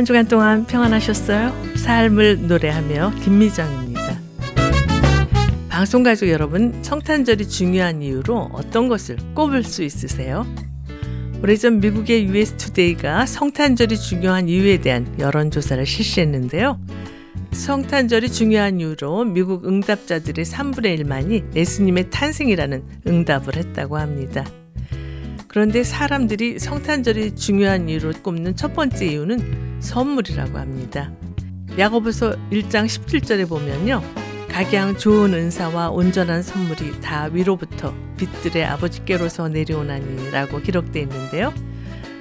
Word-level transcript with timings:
한 0.00 0.06
주간 0.06 0.26
동안 0.26 0.66
평안하셨어요? 0.66 1.74
삶을 1.76 2.46
노래하며 2.46 3.16
김미정입니다. 3.22 4.18
방송 5.68 6.02
가족 6.02 6.30
여러분, 6.30 6.82
성탄절이 6.82 7.46
중요한 7.46 8.00
이유로 8.00 8.48
어떤 8.54 8.88
것을 8.88 9.18
꼽을 9.34 9.62
수 9.62 9.82
있으세요? 9.82 10.46
오래전 11.42 11.80
미국의 11.80 12.24
US 12.28 12.56
투데이가 12.56 13.26
성탄절이 13.26 13.98
중요한 13.98 14.48
이유에 14.48 14.80
대한 14.80 15.06
여론조사를 15.18 15.84
실시했는데요. 15.84 16.80
성탄절이 17.52 18.32
중요한 18.32 18.80
이유로 18.80 19.26
미국 19.26 19.66
응답자들의 19.66 20.46
3분의 20.46 20.98
1만이 20.98 21.54
예수님의 21.54 22.08
탄생이라는 22.08 22.82
응답을 23.06 23.54
했다고 23.56 23.98
합니다. 23.98 24.46
그런데 25.50 25.82
사람들이 25.82 26.60
성탄절이 26.60 27.34
중요한 27.34 27.88
이유로 27.88 28.12
꼽는 28.22 28.54
첫 28.54 28.72
번째 28.72 29.04
이유는 29.04 29.80
선물이라고 29.80 30.56
합니다. 30.56 31.12
야고보서 31.76 32.36
1장 32.52 32.86
17절에 32.86 33.48
보면요. 33.48 34.00
각양 34.48 34.96
좋은 34.96 35.34
은사와 35.34 35.90
온전한 35.90 36.44
선물이 36.44 37.00
다 37.00 37.28
위로부터 37.32 37.92
빛들의 38.16 38.64
아버지께로서 38.64 39.48
내려오나니라고 39.48 40.60
기록되어 40.60 41.02
있는데요. 41.02 41.52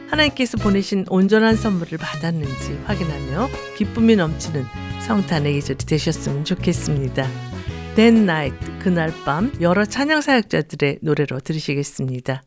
하나님께서 0.08 0.58
보내신 0.58 1.06
온전한 1.08 1.56
선물을 1.56 2.00
받았는지 2.00 2.80
확인하며 2.86 3.48
기쁨이 3.78 4.16
넘치는 4.16 4.66
성탄의 5.06 5.54
계절이 5.54 5.86
되셨으면 5.86 6.46
좋겠습니다. 6.46 7.28
That 7.96 8.18
Night 8.18 8.72
그날 8.80 9.14
밤 9.24 9.54
여러 9.62 9.86
찬양 9.86 10.22
사역자들의 10.22 10.98
노래로 11.04 11.42
들으시겠습니다. 11.42 12.42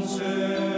여 0.00 0.69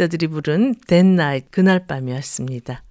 사역자들이 0.00 0.28
부른 0.28 0.74
That 0.86 1.06
Night 1.06 1.48
그날 1.50 1.86
밤이었습니다. 1.86 2.82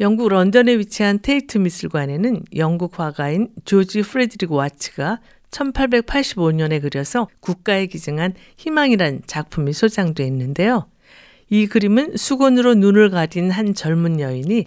영국 0.00 0.28
런던에 0.28 0.78
위치한 0.78 1.18
테이트 1.20 1.58
미술관에는 1.58 2.44
영국 2.56 2.98
화가인 2.98 3.50
조지 3.66 4.00
프레드릭 4.00 4.50
와츠가 4.50 5.20
1885년에 5.50 6.80
그려서 6.80 7.28
국가에 7.40 7.86
기증한 7.86 8.34
희망이란 8.56 9.22
작품이 9.26 9.74
소장돼 9.74 10.24
있는데요. 10.26 10.86
이 11.50 11.66
그림은 11.66 12.16
수건으로 12.16 12.74
눈을 12.74 13.10
가린 13.10 13.50
한 13.50 13.74
젊은 13.74 14.20
여인이 14.20 14.64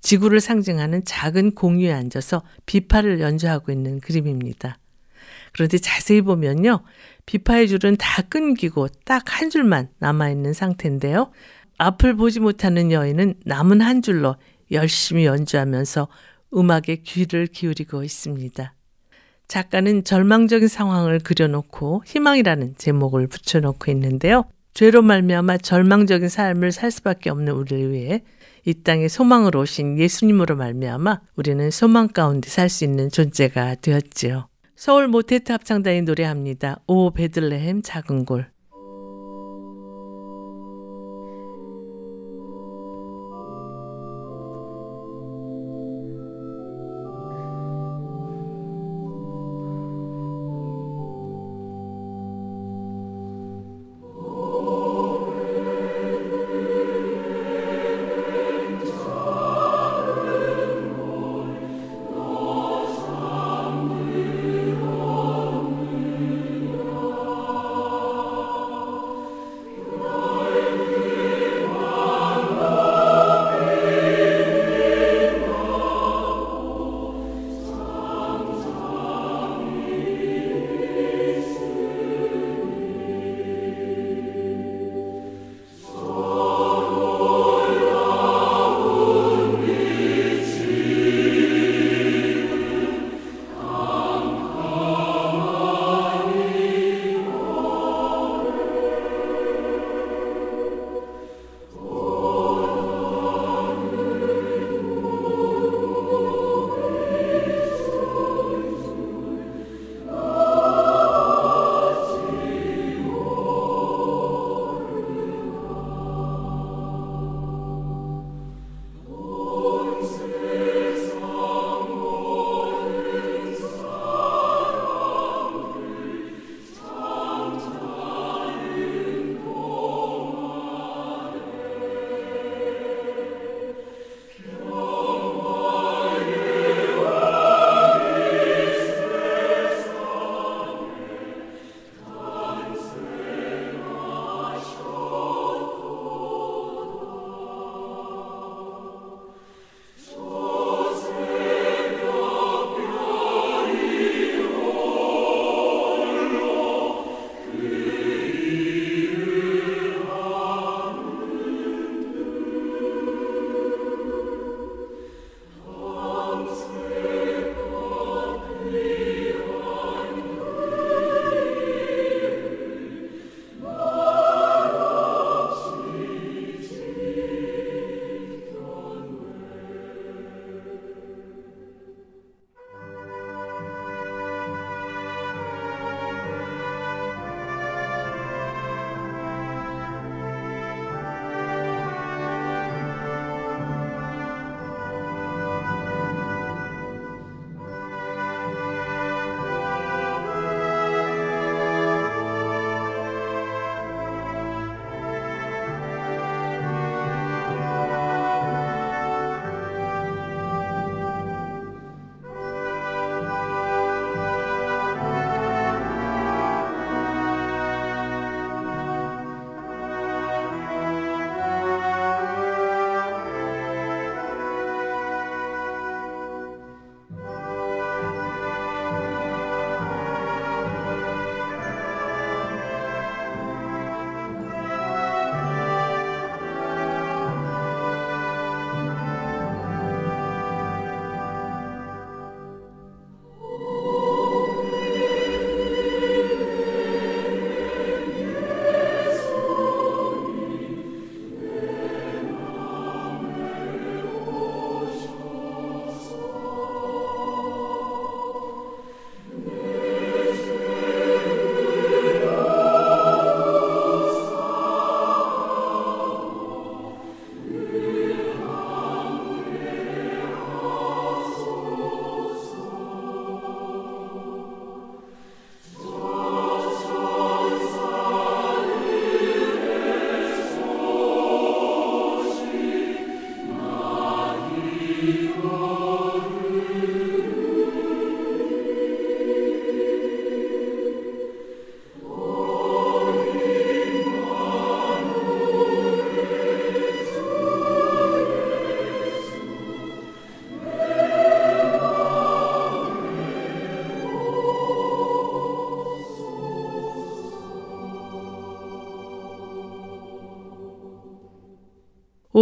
지구를 0.00 0.40
상징하는 0.40 1.04
작은 1.04 1.56
공유에 1.56 1.92
앉아서 1.92 2.42
비파를 2.66 3.20
연주하고 3.20 3.72
있는 3.72 3.98
그림입니다. 3.98 4.78
그런데 5.52 5.78
자세히 5.78 6.20
보면요. 6.20 6.82
비파의 7.26 7.68
줄은 7.68 7.96
다 7.96 8.22
끊기고 8.22 8.88
딱 9.04 9.24
한 9.26 9.50
줄만 9.50 9.88
남아있는 9.98 10.52
상태인데요. 10.52 11.30
앞을 11.78 12.16
보지 12.16 12.40
못하는 12.40 12.90
여인은 12.90 13.34
남은 13.44 13.80
한 13.82 14.00
줄로 14.00 14.36
열심히 14.70 15.26
연주하면서 15.26 16.08
음악에 16.54 16.96
귀를 17.04 17.46
기울이고 17.46 18.02
있습니다. 18.02 18.72
작가는 19.48 20.04
절망적인 20.04 20.68
상황을 20.68 21.18
그려놓고 21.20 22.02
희망이라는 22.06 22.74
제목을 22.78 23.26
붙여놓고 23.26 23.90
있는데요. 23.92 24.44
죄로 24.74 25.02
말미암아 25.02 25.58
절망적인 25.58 26.28
삶을 26.28 26.72
살 26.72 26.90
수밖에 26.90 27.30
없는 27.30 27.52
우리를 27.52 27.92
위해 27.92 28.22
이 28.64 28.74
땅에 28.82 29.08
소망으로 29.08 29.60
오신 29.60 29.98
예수님으로 29.98 30.56
말미암아 30.56 31.20
우리는 31.36 31.70
소망 31.70 32.08
가운데 32.08 32.48
살 32.48 32.68
수 32.68 32.84
있는 32.84 33.08
존재가 33.10 33.76
되었지요. 33.76 34.48
서울 34.76 35.08
모테트 35.08 35.52
합창단이 35.52 36.02
노래합니다. 36.02 36.80
오 36.86 37.10
베들레헴 37.10 37.82
작은 37.82 38.26
골. 38.26 38.55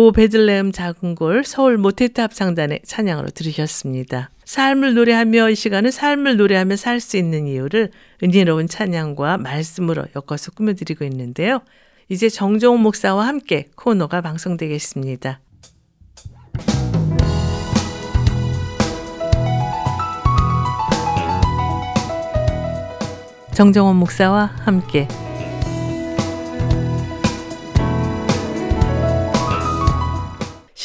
오 0.04 0.12
베들레헴 0.12 0.72
작은 0.72 1.14
골 1.14 1.44
서울 1.44 1.78
모테트 1.78 2.20
합창단의 2.20 2.80
찬양으로 2.84 3.30
들으셨습니다. 3.30 4.28
삶을 4.44 4.92
노래하며 4.92 5.48
이 5.48 5.54
시간은 5.54 5.90
삶을 5.90 6.36
노래하며 6.36 6.76
살 6.76 7.00
수 7.00 7.16
있는 7.16 7.46
이유를 7.46 7.90
은혜로운 8.22 8.68
찬양과 8.68 9.38
말씀으로 9.38 10.04
엮어서 10.14 10.50
꾸며드리고 10.50 11.06
있는데요. 11.06 11.62
이제 12.10 12.28
정종훈 12.28 12.82
목사와 12.82 13.26
함께 13.26 13.68
코너가 13.76 14.20
방송되겠습니다. 14.20 15.40
정정원 23.54 23.96
목사와 23.96 24.52
함께 24.66 25.08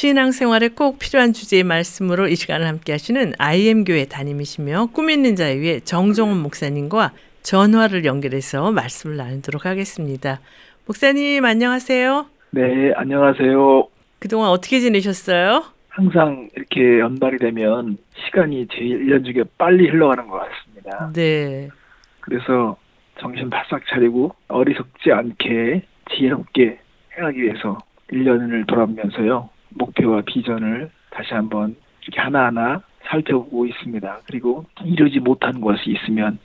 신앙생활에 0.09 0.69
꼭 0.69 0.97
필요한 0.97 1.33
주제의 1.33 1.63
말씀으로 1.63 2.27
이 2.27 2.35
시간을 2.35 2.65
함께 2.65 2.93
하시는 2.93 3.31
IM 3.37 3.83
교회 3.83 4.05
담임이시며 4.05 4.87
꿈 4.87 5.11
있는 5.11 5.35
자의 5.35 5.59
위해 5.59 5.79
정종원 5.81 6.41
목사님과 6.41 7.11
전화를 7.43 8.05
연결해서 8.05 8.71
말씀을 8.71 9.17
나누도록 9.17 9.67
하겠습니다. 9.67 10.39
목사님 10.87 11.45
안녕하세요. 11.45 12.25
네, 12.49 12.91
안녕하세요. 12.95 13.87
그동안 14.17 14.49
어떻게 14.49 14.79
지내셨어요? 14.79 15.63
항상 15.89 16.49
이렇게 16.55 16.99
연말이 16.99 17.37
되면 17.37 17.97
시간이 18.25 18.67
제 18.71 18.79
1년 18.79 19.23
중에 19.23 19.43
빨리 19.59 19.89
흘러가는 19.89 20.27
것 20.27 20.39
같습니다. 20.39 21.11
네. 21.13 21.69
그래서 22.21 22.77
정신 23.19 23.51
바싹 23.51 23.83
차리고 23.85 24.33
어리석지 24.47 25.11
않게 25.11 25.83
지혜롭게 26.09 26.79
행하기 27.15 27.43
위해서 27.43 27.77
1년을 28.11 28.65
돌아보면서요. 28.65 29.49
목표와 29.69 30.21
비전을 30.25 30.89
다시 31.11 31.33
한번 31.33 31.75
이렇게 32.03 32.21
하나하나 32.21 32.81
살펴보고 33.03 33.65
있습니다. 33.65 34.19
그리고 34.25 34.65
이루지 34.83 35.19
못한 35.19 35.61
것이 35.61 35.91
있으면 35.91 36.39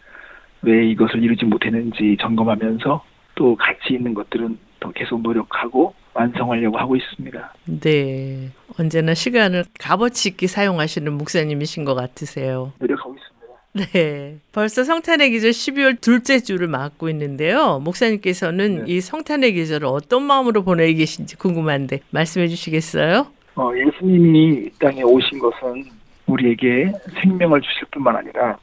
왜 0.62 0.86
이것을 0.90 1.22
이루지 1.22 1.44
못했는지 1.44 2.16
점검하면서 2.20 3.04
또 3.34 3.56
가치 3.56 3.94
있는 3.94 4.14
것들은 4.14 4.58
더 4.80 4.90
계속 4.92 5.20
노력하고 5.20 5.94
완성하려고 6.14 6.78
하고 6.78 6.96
있습니다. 6.96 7.54
네. 7.80 8.50
언제나 8.78 9.14
시간을 9.14 9.64
값어치 9.78 10.30
있게 10.30 10.46
사용하시는 10.46 11.12
목사님이신 11.12 11.84
것 11.84 11.94
같으세요. 11.94 12.72
노력하고 12.78 13.14
있습니다. 13.14 13.33
네. 13.92 14.38
벌써 14.52 14.84
성탄의 14.84 15.32
계절 15.32 15.50
12월 15.50 16.00
둘째 16.00 16.38
주를 16.38 16.68
맞고 16.68 17.08
있는데요. 17.08 17.80
목사님께서는 17.80 18.84
네. 18.84 18.92
이 18.92 19.00
성탄의 19.00 19.52
계절을 19.54 19.88
어떤 19.88 20.22
마음으로 20.22 20.62
보내고 20.62 20.96
계신지 20.96 21.36
궁금한데 21.36 22.00
말씀해 22.10 22.46
주시겠어요? 22.46 23.26
어, 23.56 23.70
예수님이 23.74 24.66
이 24.66 24.70
땅에 24.78 25.02
오신 25.02 25.40
것은 25.40 25.84
우리에게 26.26 26.92
생명을 27.20 27.60
주실 27.60 27.86
뿐만 27.90 28.16
아니라 28.16 28.56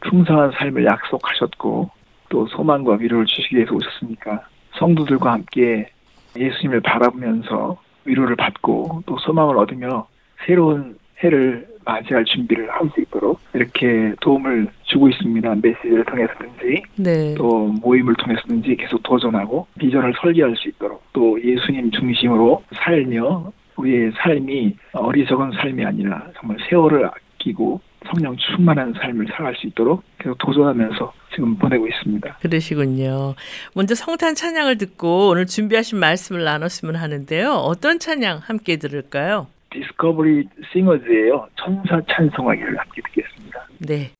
풍성한 0.00 0.52
삶을 0.52 0.84
약속하셨고 0.84 1.90
또 2.28 2.46
소망과 2.48 2.96
위로를 2.96 3.24
주시기 3.24 3.56
위해서 3.56 3.74
오셨으니까 3.74 4.46
성도들과 4.78 5.32
함께 5.32 5.90
예수님을 6.36 6.82
바라보면서 6.82 7.80
위로를 8.04 8.36
받고 8.36 9.02
또 9.06 9.18
소망을 9.18 9.56
얻으며 9.56 10.06
새로운 10.46 10.98
해를 11.22 11.66
맞이할 11.88 12.24
준비를 12.24 12.70
할 12.70 12.88
수 12.94 13.00
있도록 13.00 13.40
이렇게 13.54 14.14
도움을 14.20 14.68
주고 14.84 15.08
있습니다. 15.08 15.54
메시지를 15.62 16.04
통해서든지 16.04 16.82
네. 16.96 17.34
또 17.34 17.66
모임을 17.66 18.14
통해서든지 18.14 18.76
계속 18.76 19.02
도전하고 19.02 19.66
비전을 19.78 20.14
설계할 20.20 20.54
수 20.56 20.68
있도록 20.68 21.02
또 21.12 21.38
예수님 21.42 21.90
중심으로 21.90 22.62
살며 22.74 23.52
우리의 23.76 24.12
삶이 24.22 24.76
어리석은 24.92 25.52
삶이 25.52 25.84
아니라 25.84 26.26
정말 26.38 26.56
세월을 26.68 27.06
아끼고 27.06 27.80
성령 28.06 28.36
충만한 28.36 28.94
삶을 28.94 29.26
살아갈 29.26 29.54
수 29.56 29.66
있도록 29.66 30.02
계속 30.18 30.38
도전하면서 30.38 31.12
지금 31.34 31.56
보내고 31.56 31.86
있습니다. 31.86 32.38
그러시군요. 32.40 33.34
먼저 33.74 33.94
성탄 33.94 34.34
찬양을 34.34 34.78
듣고 34.78 35.28
오늘 35.28 35.46
준비하신 35.46 35.98
말씀을 35.98 36.44
나눴으면 36.44 36.96
하는데요. 36.96 37.52
어떤 37.52 37.98
찬양 37.98 38.38
함께 38.42 38.76
들을까요? 38.76 39.46
디스커버리 39.70 40.48
싱어즈예요. 40.72 41.48
천사 41.56 42.00
찬송하기를 42.08 42.78
함께 42.78 43.02
듣겠습니다. 43.02 43.66
네. 43.86 44.10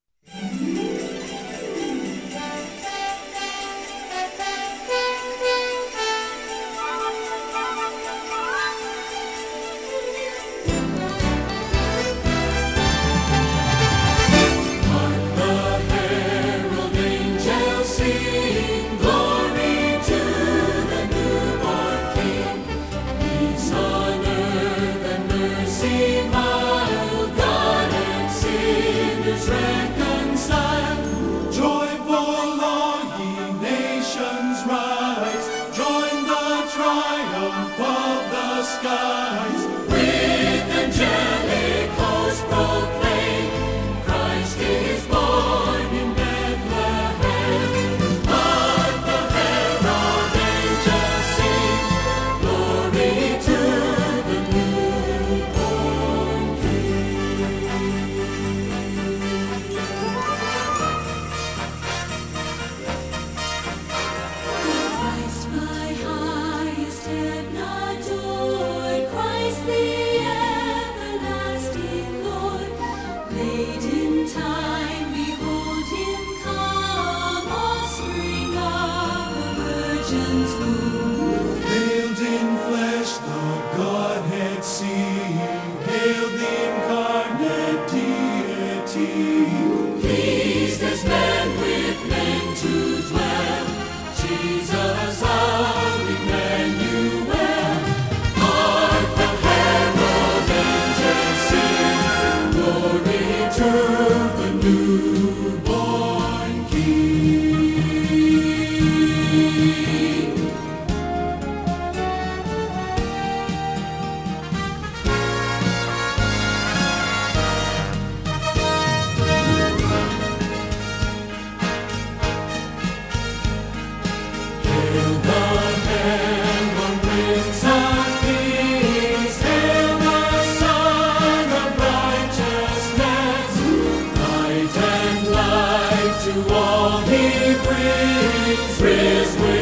trees 138.78 139.36
we 139.38 139.57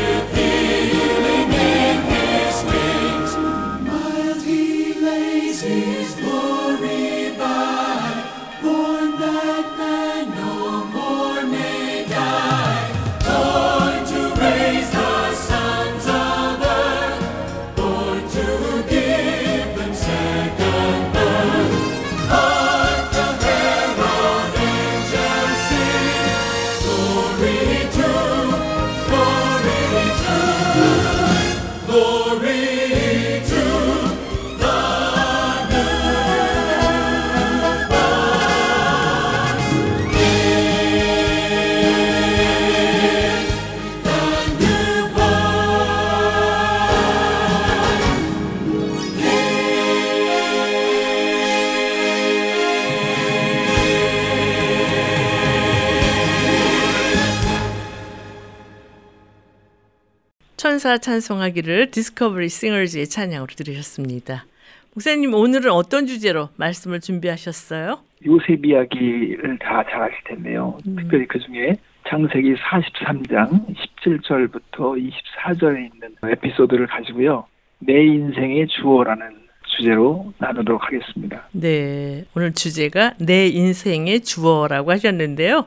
천사 60.86 60.98
찬송하기를 60.98 61.90
디스커버리 61.90 62.48
싱어즈의 62.48 63.08
찬양으로 63.08 63.48
들으셨습니다. 63.56 64.46
목사님 64.94 65.34
오늘은 65.34 65.72
어떤 65.72 66.06
주제로 66.06 66.48
말씀을 66.54 67.00
준비하셨어요? 67.00 67.98
요셉 68.24 68.64
이야기를 68.64 69.58
다 69.58 69.82
잘 69.90 70.02
아실 70.02 70.14
텐데요. 70.28 70.78
음. 70.86 70.94
특별히 70.94 71.26
그 71.26 71.40
중에 71.40 71.76
창세기 72.08 72.54
43장 72.54 73.66
17절부터 73.74 75.10
24절에 75.10 75.90
있는 75.92 76.14
에피소드를 76.22 76.86
가지고요. 76.86 77.46
내 77.80 78.04
인생의 78.04 78.68
주어라는 78.68 79.26
주제로 79.76 80.32
나누도록 80.38 80.84
하겠습니다. 80.84 81.48
네. 81.50 82.26
오늘 82.36 82.52
주제가 82.52 83.14
내 83.18 83.48
인생의 83.48 84.20
주어라고 84.20 84.92
하셨는데요. 84.92 85.66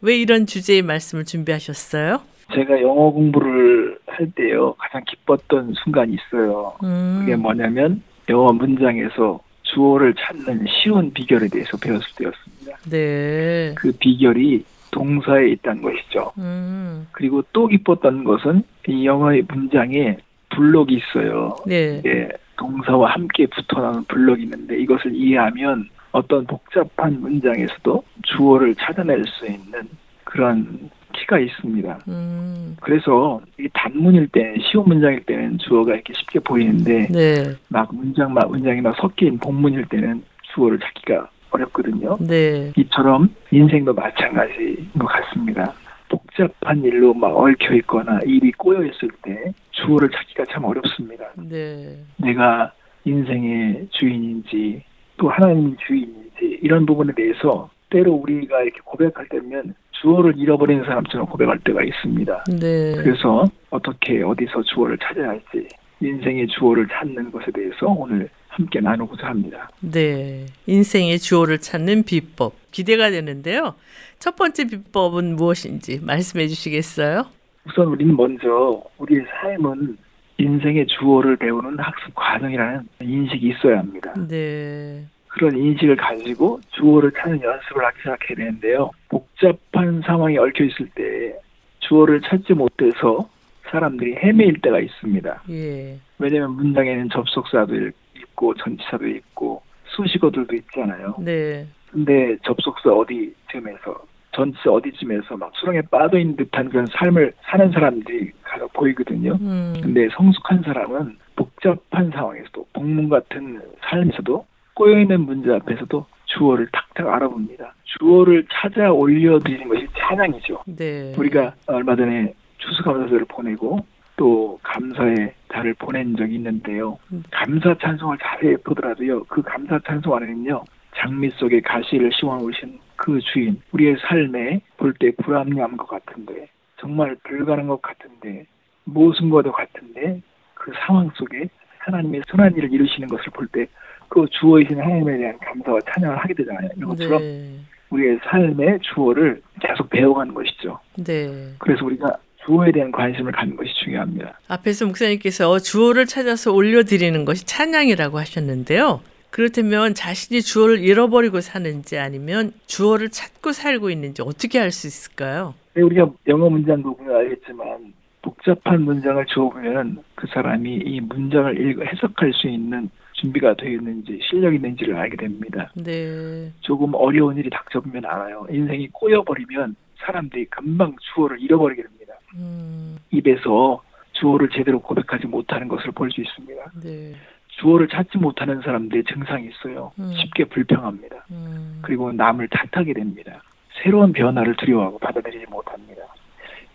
왜 0.00 0.16
이런 0.16 0.46
주제의 0.46 0.82
말씀을 0.82 1.24
준비하셨어요? 1.24 2.29
제가 2.54 2.80
영어 2.82 3.10
공부를 3.10 3.98
할 4.06 4.30
때요. 4.32 4.74
가장 4.74 5.02
기뻤던 5.04 5.74
순간이 5.82 6.14
있어요. 6.14 6.74
음. 6.82 7.18
그게 7.20 7.36
뭐냐면 7.36 8.02
영어 8.28 8.52
문장에서 8.52 9.40
주어를 9.62 10.14
찾는 10.14 10.66
쉬운 10.68 11.12
비결에 11.12 11.48
대해서 11.48 11.76
배웠을 11.76 12.06
때였습니다. 12.16 12.76
네. 12.90 13.74
그 13.76 13.92
비결이 13.92 14.64
동사에 14.90 15.48
있다는 15.50 15.82
것이죠. 15.82 16.32
음. 16.38 17.06
그리고 17.12 17.42
또 17.52 17.66
기뻤던 17.68 18.24
것은 18.24 18.62
이 18.88 19.06
영어의 19.06 19.44
문장에 19.48 20.16
블록이 20.50 20.94
있어요. 20.94 21.56
네. 21.66 22.02
예, 22.04 22.28
동사와 22.56 23.12
함께 23.12 23.46
붙어 23.46 23.80
나오는 23.80 24.04
블록이 24.04 24.42
있는데 24.42 24.80
이것을 24.80 25.14
이해하면 25.14 25.88
어떤 26.12 26.44
복잡한 26.46 27.20
문장에서도 27.20 28.02
주어를 28.22 28.74
찾아낼 28.74 29.24
수 29.26 29.46
있는 29.46 29.88
그런 30.24 30.90
키가 31.12 31.38
있습니다. 31.38 31.98
음. 32.08 32.76
그래서 32.80 33.40
이 33.58 33.68
단문일 33.72 34.28
때, 34.28 34.54
쉬운 34.60 34.84
문장일 34.86 35.24
때는 35.24 35.58
주어가 35.58 35.94
이렇게 35.94 36.12
쉽게 36.14 36.40
보이는데, 36.40 37.08
네. 37.08 37.54
막 37.68 37.94
문장, 37.94 38.32
막 38.32 38.50
문장이 38.50 38.80
막 38.80 38.96
섞인 38.96 39.38
복문일 39.38 39.86
때는 39.86 40.22
주어를 40.54 40.78
찾기가 40.78 41.28
어렵거든요. 41.50 42.16
네. 42.20 42.72
이처럼 42.76 43.34
인생도 43.50 43.92
마찬가지인 43.92 44.90
것 44.98 45.06
같습니다. 45.06 45.72
복잡한 46.08 46.82
일로 46.82 47.14
막 47.14 47.36
얽혀 47.36 47.74
있거나 47.76 48.18
일이 48.24 48.50
꼬여 48.52 48.84
있을 48.84 49.08
때 49.22 49.52
주어를 49.70 50.10
찾기가 50.10 50.44
참 50.46 50.64
어렵습니다. 50.64 51.24
네. 51.36 51.96
내가 52.16 52.72
인생의 53.04 53.88
주인인지 53.90 54.82
또 55.16 55.28
하나님이 55.28 55.76
주인인지 55.86 56.58
이런 56.62 56.84
부분에 56.84 57.12
대해서 57.14 57.70
때로 57.90 58.12
우리가 58.14 58.62
이렇게 58.62 58.80
고백할 58.84 59.28
때면 59.28 59.74
주어를 60.00 60.38
잃어버리는 60.38 60.84
사람처럼 60.84 61.26
고백할 61.26 61.58
때가 61.64 61.82
있습니다. 61.82 62.44
네. 62.60 62.94
그래서 62.96 63.44
어떻게 63.70 64.22
어디서 64.22 64.62
주어를 64.62 64.96
찾아야 64.98 65.28
할지 65.28 65.68
인생의 66.00 66.46
주어를 66.48 66.88
찾는 66.88 67.30
것에 67.30 67.50
대해서 67.52 67.86
오늘 67.86 68.28
함께 68.48 68.80
나누고자 68.80 69.26
합니다. 69.26 69.70
네. 69.80 70.46
인생의 70.66 71.18
주어를 71.18 71.58
찾는 71.58 72.04
비법 72.04 72.54
기대가 72.70 73.10
되는데요. 73.10 73.74
첫 74.18 74.36
번째 74.36 74.66
비법은 74.66 75.36
무엇인지 75.36 76.00
말씀해 76.04 76.48
주시겠어요? 76.48 77.26
우선 77.66 77.86
우리는 77.86 78.16
먼저 78.16 78.82
우리의 78.98 79.24
삶은 79.40 79.98
인생의 80.38 80.86
주어를 80.86 81.36
배우는 81.36 81.78
학습 81.78 82.14
과정이라는 82.14 82.88
인식이 83.02 83.48
있어야 83.48 83.78
합니다. 83.78 84.14
네. 84.28 85.04
그런 85.30 85.56
인식을 85.56 85.96
가지고 85.96 86.60
주어를 86.70 87.12
찾는 87.12 87.40
연습을 87.40 87.84
하기 87.84 87.98
시작해야 87.98 88.36
되는데요. 88.36 88.90
복잡한 89.08 90.02
상황에 90.04 90.36
얽혀 90.36 90.64
있을 90.64 90.88
때 90.94 91.34
주어를 91.78 92.20
찾지 92.20 92.54
못해서 92.54 93.28
사람들이 93.70 94.16
헤매일 94.16 94.60
때가 94.60 94.80
있습니다. 94.80 95.42
예. 95.50 95.96
왜냐하면 96.18 96.56
문장에는 96.56 97.08
접속사도 97.10 97.74
있고 98.16 98.54
전치사도 98.54 99.06
있고 99.06 99.62
수식어들도 99.84 100.54
있잖아요. 100.56 101.14
네. 101.20 101.66
근데 101.90 102.36
접속사 102.44 102.90
어디쯤에서 102.90 104.02
전치사 104.32 104.70
어디쯤에서 104.70 105.36
막 105.36 105.52
수렁에 105.56 105.82
빠져 105.82 106.18
있는 106.18 106.36
듯한 106.36 106.68
그런 106.70 106.86
삶을 106.86 107.32
사는 107.42 107.70
사람들이 107.70 108.30
가서 108.42 108.66
보이거든요. 108.68 109.36
음. 109.40 109.74
근데 109.80 110.08
성숙한 110.16 110.62
사람은 110.62 111.16
복잡한 111.36 112.10
상황에서도 112.10 112.66
복문 112.72 113.08
같은 113.08 113.60
삶에서도 113.80 114.44
꼬여있는 114.80 115.26
문제 115.26 115.52
앞에서도 115.52 116.06
주어를 116.24 116.66
탁탁 116.72 117.06
알아봅니다. 117.06 117.74
주어를 117.84 118.46
찾아 118.50 118.90
올려드리는 118.90 119.68
것이 119.68 119.86
찬양이죠. 119.98 120.62
네. 120.74 121.12
우리가 121.18 121.52
얼마 121.66 121.94
전에 121.94 122.32
추수감사절을 122.56 123.26
보내고 123.26 123.84
또 124.16 124.58
감사의 124.62 125.34
달을 125.48 125.74
보낸 125.74 126.16
적이 126.16 126.36
있는데요. 126.36 126.98
음. 127.12 127.22
감사 127.30 127.74
찬송을 127.74 128.16
자세히 128.22 128.56
보더라도요. 128.56 129.24
그 129.24 129.42
감사 129.42 129.78
찬송 129.80 130.14
안에는요. 130.14 130.64
장미 130.96 131.28
속에 131.30 131.60
가시를 131.60 132.10
씌워놓으신 132.14 132.78
그 132.96 133.20
주인, 133.20 133.60
우리의 133.72 133.96
삶에 134.00 134.60
볼 134.78 134.94
때 134.98 135.10
불합리한 135.22 135.76
것 135.76 135.88
같은데, 135.88 136.48
정말 136.78 137.16
불가능한 137.24 137.68
것 137.68 137.82
같은데, 137.82 138.46
모순과도 138.84 139.52
같은데, 139.52 140.22
그 140.54 140.72
상황 140.86 141.10
속에 141.14 141.48
하나님의 141.80 142.22
선한 142.30 142.56
일을 142.56 142.72
이루시는 142.72 143.08
것을 143.08 143.24
볼 143.32 143.46
때, 143.48 143.66
그 144.08 144.26
주어이신 144.40 144.78
하나님에 144.80 145.18
대한 145.18 145.38
감사와 145.38 145.78
찬양을 145.94 146.16
하게 146.18 146.34
되잖아요. 146.34 146.68
이것처럼 146.76 147.20
네. 147.22 147.54
우리의 147.90 148.18
삶의 148.24 148.78
주어를 148.82 149.42
계속 149.60 149.88
배워가는 149.90 150.34
것이죠. 150.34 150.78
네. 150.96 151.54
그래서 151.58 151.84
우리가 151.84 152.16
주어에 152.44 152.72
대한 152.72 152.90
관심을 152.90 153.32
갖는 153.32 153.56
것이 153.56 153.70
중요합니다. 153.84 154.38
앞에서 154.48 154.86
목사님께서 154.86 155.58
주어를 155.58 156.06
찾아서 156.06 156.52
올려드리는 156.52 157.24
것이 157.24 157.44
찬양이라고 157.46 158.18
하셨는데요. 158.18 159.00
그렇다면 159.30 159.94
자신이 159.94 160.42
주어를 160.42 160.80
잃어버리고 160.80 161.40
사는지 161.40 161.98
아니면 161.98 162.52
주어를 162.66 163.10
찾고 163.10 163.52
살고 163.52 163.90
있는지 163.90 164.22
어떻게 164.22 164.58
알 164.58 164.72
수 164.72 164.88
있을까요? 164.88 165.54
네, 165.74 165.82
우리가 165.82 166.10
영어 166.26 166.48
문장도 166.50 166.96
보면 166.96 167.14
알겠지만 167.14 167.92
복잡한 168.22 168.82
문장을 168.82 169.24
주어보면 169.26 170.02
그 170.14 170.26
사람이 170.28 170.82
이 170.84 171.00
문장을 171.00 171.58
읽어 171.60 171.84
해석할 171.84 172.32
수 172.34 172.48
있는 172.48 172.90
준비가 173.14 173.54
되어 173.54 173.70
있는지 173.70 174.18
실력이 174.30 174.56
있는지를 174.56 174.96
알게 174.96 175.16
됩니다. 175.16 175.70
네. 175.74 176.50
조금 176.60 176.94
어려운 176.94 177.36
일이 177.36 177.50
닥쳐보면 177.50 178.04
알아요. 178.04 178.46
인생이 178.50 178.88
꼬여버리면 178.92 179.76
사람들이 179.98 180.46
금방 180.46 180.94
주어를 181.14 181.40
잃어버리게 181.40 181.82
됩니다. 181.82 182.14
음. 182.36 182.96
입에서 183.10 183.82
주어를 184.12 184.48
제대로 184.50 184.80
고백하지 184.80 185.26
못하는 185.26 185.68
것을 185.68 185.90
볼 185.92 186.10
수 186.10 186.20
있습니다. 186.20 186.72
네. 186.82 187.12
주어를 187.48 187.88
찾지 187.88 188.16
못하는 188.18 188.60
사람들의 188.62 189.04
증상이 189.04 189.48
있어요. 189.48 189.92
음. 189.98 190.12
쉽게 190.14 190.44
불평합니다. 190.44 191.26
음. 191.30 191.80
그리고 191.82 192.12
남을 192.12 192.48
탓하게 192.48 192.94
됩니다. 192.94 193.42
새로운 193.82 194.12
변화를 194.12 194.56
두려워하고 194.56 194.98
받아들이지 194.98 195.46
못합니다. 195.50 196.02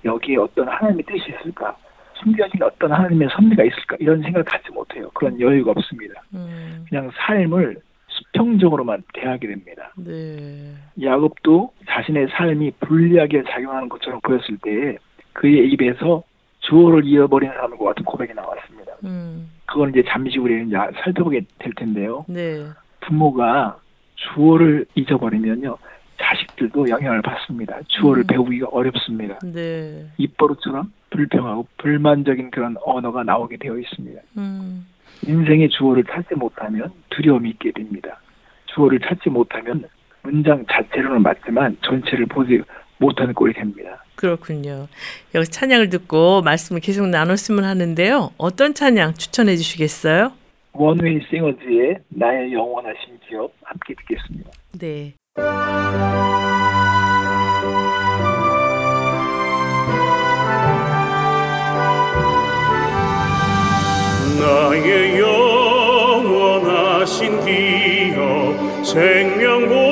여기에 0.06 0.38
어떤 0.38 0.68
하나님의 0.68 1.04
뜻이 1.06 1.34
있을까? 1.40 1.76
숨겨진 2.16 2.64
어떤 2.64 2.92
하나님의 2.92 3.28
섭리가 3.32 3.64
있을까? 3.64 3.98
이런 4.00 4.22
생각을 4.22 4.44
갖지 4.46 4.72
못해요. 4.72 5.10
그런 5.14 5.40
여유가 5.40 5.72
없습니다. 5.72 6.22
음. 6.34 6.86
그냥 6.88 7.12
삶을 7.14 7.78
수평적으로만 8.08 9.04
대하게 9.14 9.48
됩니다. 9.48 9.92
네. 9.98 10.74
야곱도 11.02 11.74
자신의 11.90 12.28
삶이 12.32 12.72
불리하게 12.80 13.44
작용하는 13.50 13.90
것처럼 13.90 14.22
보였을 14.22 14.58
때 14.62 14.98
그의 15.34 15.70
입에서 15.72 16.24
주어를 16.62 17.06
잃어버린 17.06 17.50
사람과 17.50 17.84
같은 17.84 18.06
고백이 18.06 18.34
나왔습니다. 18.34 18.94
음. 19.04 19.52
그건 19.66 19.90
이제 19.90 20.04
잠시 20.08 20.40
우리는 20.40 20.70
살펴보게 21.04 21.42
될 21.60 21.74
텐데요. 21.74 22.26
네. 22.30 22.66
부모가 23.02 23.78
주어를 24.16 24.86
잊어버리면요. 24.96 25.78
자식들도 26.26 26.90
영향을 26.90 27.22
받습니다. 27.22 27.80
주어를 27.88 28.24
음. 28.24 28.28
배우기가 28.28 28.68
어렵습니다. 28.72 29.38
네. 29.44 30.06
입버릇처럼 30.18 30.92
불평하고 31.12 31.68
불만적인 31.78 32.52
그런 32.52 32.76
언어가 32.84 33.24
나오게 33.24 33.58
되어 33.58 33.78
있습니다. 33.78 34.22
음. 34.38 34.86
인생의 35.28 35.70
주어를 35.70 36.04
찾지 36.04 36.36
못하면 36.36 36.92
두려움이 37.10 37.52
있게 37.52 37.72
됩니다. 37.72 38.20
주어를 38.74 39.00
찾지 39.00 39.30
못하면 39.30 39.86
문장 40.24 40.66
자체로는 40.70 41.22
맞지만 41.22 41.78
전체를 41.86 42.26
보지 42.26 42.62
못하는 42.98 43.34
꼴이 43.34 43.54
됩니다. 43.54 44.04
그렇군요. 44.16 44.88
여기 45.36 45.46
찬양을 45.48 45.90
듣고 45.90 46.42
말씀을 46.42 46.82
계속 46.82 47.08
나눴으면 47.08 47.64
하는데요. 47.64 48.32
어떤 48.38 48.74
찬양 48.74 49.14
추천해 49.14 49.56
주시겠어요? 49.56 50.32
원웨이 50.74 51.22
싱어즈의 51.30 52.00
나의 52.10 52.54
영원하신 52.54 53.20
기업 53.28 53.54
함께 53.64 53.94
듣겠습니다. 53.96 54.52
네. 54.80 55.14
나의 64.40 65.20
영원하신 65.20 67.20
기업 67.44 68.86
생명보 68.86 69.85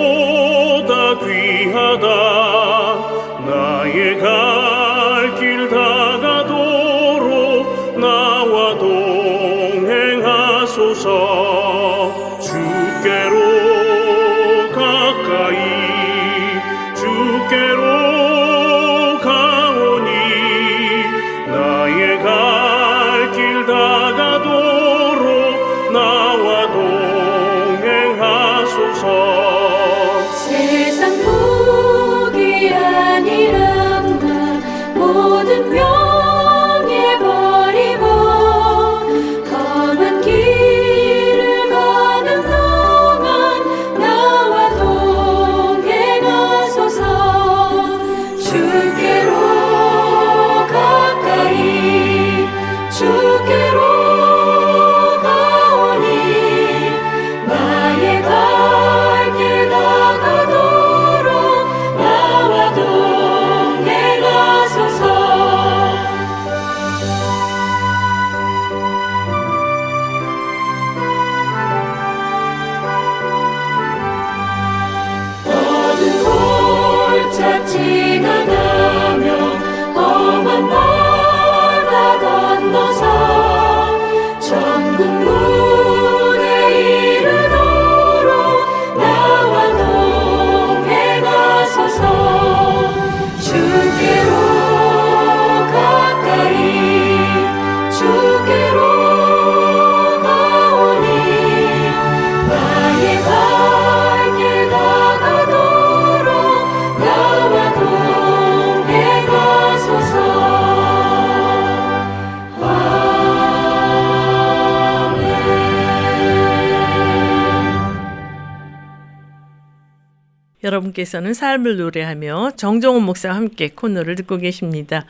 여러분께서는 121.04 121.34
삶을 121.34 121.78
노래하며 121.78 122.52
정정원 122.56 123.04
목사와 123.04 123.36
함께 123.36 123.70
코너를 123.70 124.16
듣고 124.16 124.38
계십니다. 124.38 125.06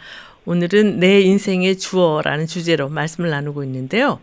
오늘은 0.45 0.99
내 0.99 1.21
인생의 1.21 1.77
주어라는 1.77 2.47
주제로 2.47 2.89
말씀을 2.89 3.29
나누고 3.29 3.63
있는데요. 3.63 4.19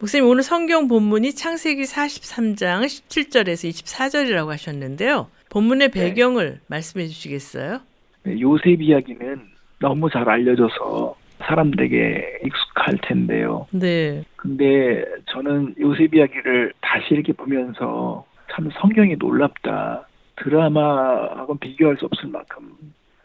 목사님 0.00 0.28
오늘 0.28 0.42
성경 0.42 0.88
본문이 0.88 1.32
창세기 1.34 1.82
43장 1.84 2.84
17절에서 2.84 3.70
24절이라고 3.70 4.48
하셨는데요. 4.48 5.28
본문의 5.48 5.90
배경을 5.90 6.60
말씀해 6.66 7.06
주시겠어요? 7.06 7.80
네, 8.24 8.40
요셉 8.40 8.82
이야기는 8.82 9.40
너무 9.80 10.10
잘 10.10 10.28
알려져서 10.28 11.16
사람들에게 11.38 12.40
익숙할 12.44 12.98
텐데요. 13.02 13.66
네. 13.70 14.24
근데 14.36 15.04
저는 15.26 15.74
요셉 15.80 16.14
이야기를 16.14 16.72
다시 16.80 17.06
이렇게 17.10 17.32
보면서 17.32 18.24
참 18.52 18.70
성경이 18.80 19.16
놀랍다. 19.18 20.06
드라마하고는 20.36 21.58
비교할 21.58 21.96
수 21.96 22.06
없을 22.06 22.28
만큼 22.28 22.72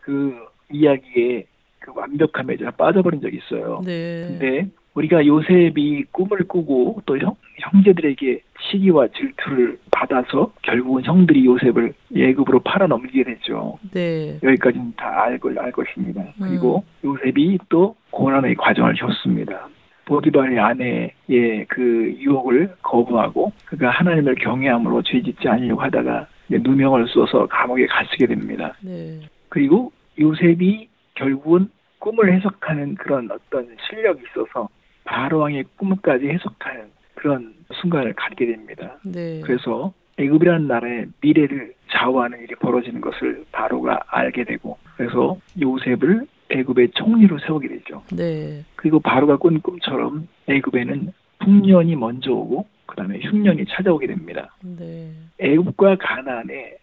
그 0.01 0.35
이야기에 0.71 1.45
그 1.79 1.91
완벽함에 1.95 2.57
제가 2.57 2.71
빠져버린 2.71 3.21
적이 3.21 3.37
있어요. 3.37 3.81
네. 3.85 4.27
근데 4.27 4.67
우리가 4.93 5.25
요셉이 5.25 6.05
꿈을 6.11 6.39
꾸고 6.47 7.01
또 7.05 7.19
형, 7.19 7.35
형제들에게 7.59 8.41
시기와 8.59 9.07
질투를 9.09 9.77
받아서 9.91 10.51
결국은 10.63 11.03
형들이 11.03 11.45
요셉을 11.45 11.93
예급으로 12.13 12.59
팔아 12.59 12.87
넘기게 12.87 13.23
되죠. 13.23 13.77
네. 13.91 14.39
여기까지는 14.41 14.93
다 14.97 15.23
알고 15.23 15.51
알 15.59 15.71
것입니다. 15.71 16.23
그리고 16.39 16.83
요셉이 17.03 17.59
또 17.69 17.95
고난의 18.09 18.55
과정을 18.55 18.95
겪습니다. 18.95 19.67
보디발의 20.05 20.59
아내의 20.59 21.65
그 21.67 22.15
유혹을 22.17 22.75
거부하고 22.81 23.51
그가 23.65 23.89
하나님을 23.89 24.35
경외함으로 24.35 25.03
죄짓지 25.03 25.47
않으려고 25.47 25.81
하다가 25.81 26.27
누명을 26.49 27.07
써서 27.09 27.45
감옥에 27.47 27.85
갇히게 27.87 28.27
됩니다. 28.27 28.73
네. 28.81 29.19
그리고 29.49 29.91
요셉이 30.19 30.87
결국은 31.15 31.69
꿈을 31.99 32.33
해석하는 32.33 32.95
그런 32.95 33.29
어떤 33.31 33.67
실력이 33.89 34.21
있어서 34.29 34.69
바로왕의 35.03 35.65
꿈까지 35.77 36.27
해석하는 36.27 36.85
그런 37.15 37.53
순간을 37.81 38.13
갖게 38.13 38.45
됩니다. 38.45 38.97
네. 39.03 39.41
그래서 39.43 39.93
애굽이라는 40.17 40.67
나라의 40.67 41.07
미래를 41.21 41.73
좌우하는 41.91 42.39
일이 42.41 42.55
벌어지는 42.55 43.01
것을 43.01 43.45
바로가 43.51 43.99
알게 44.07 44.43
되고 44.45 44.77
그래서 44.95 45.37
요셉을 45.59 46.25
애굽의 46.49 46.91
총리로 46.91 47.37
세우게 47.39 47.67
되죠. 47.67 48.03
네. 48.15 48.63
그리고 48.75 48.99
바로가 48.99 49.37
꾼 49.37 49.59
꿈처럼 49.61 50.27
애굽에는 50.47 51.13
풍년이 51.39 51.95
먼저 51.95 52.31
오고 52.31 52.65
그다음에 52.87 53.19
흉년이 53.19 53.65
찾아오게 53.69 54.07
됩니다. 54.07 54.55
네. 54.63 55.11
애굽과 55.39 55.97
가나안의 55.99 56.77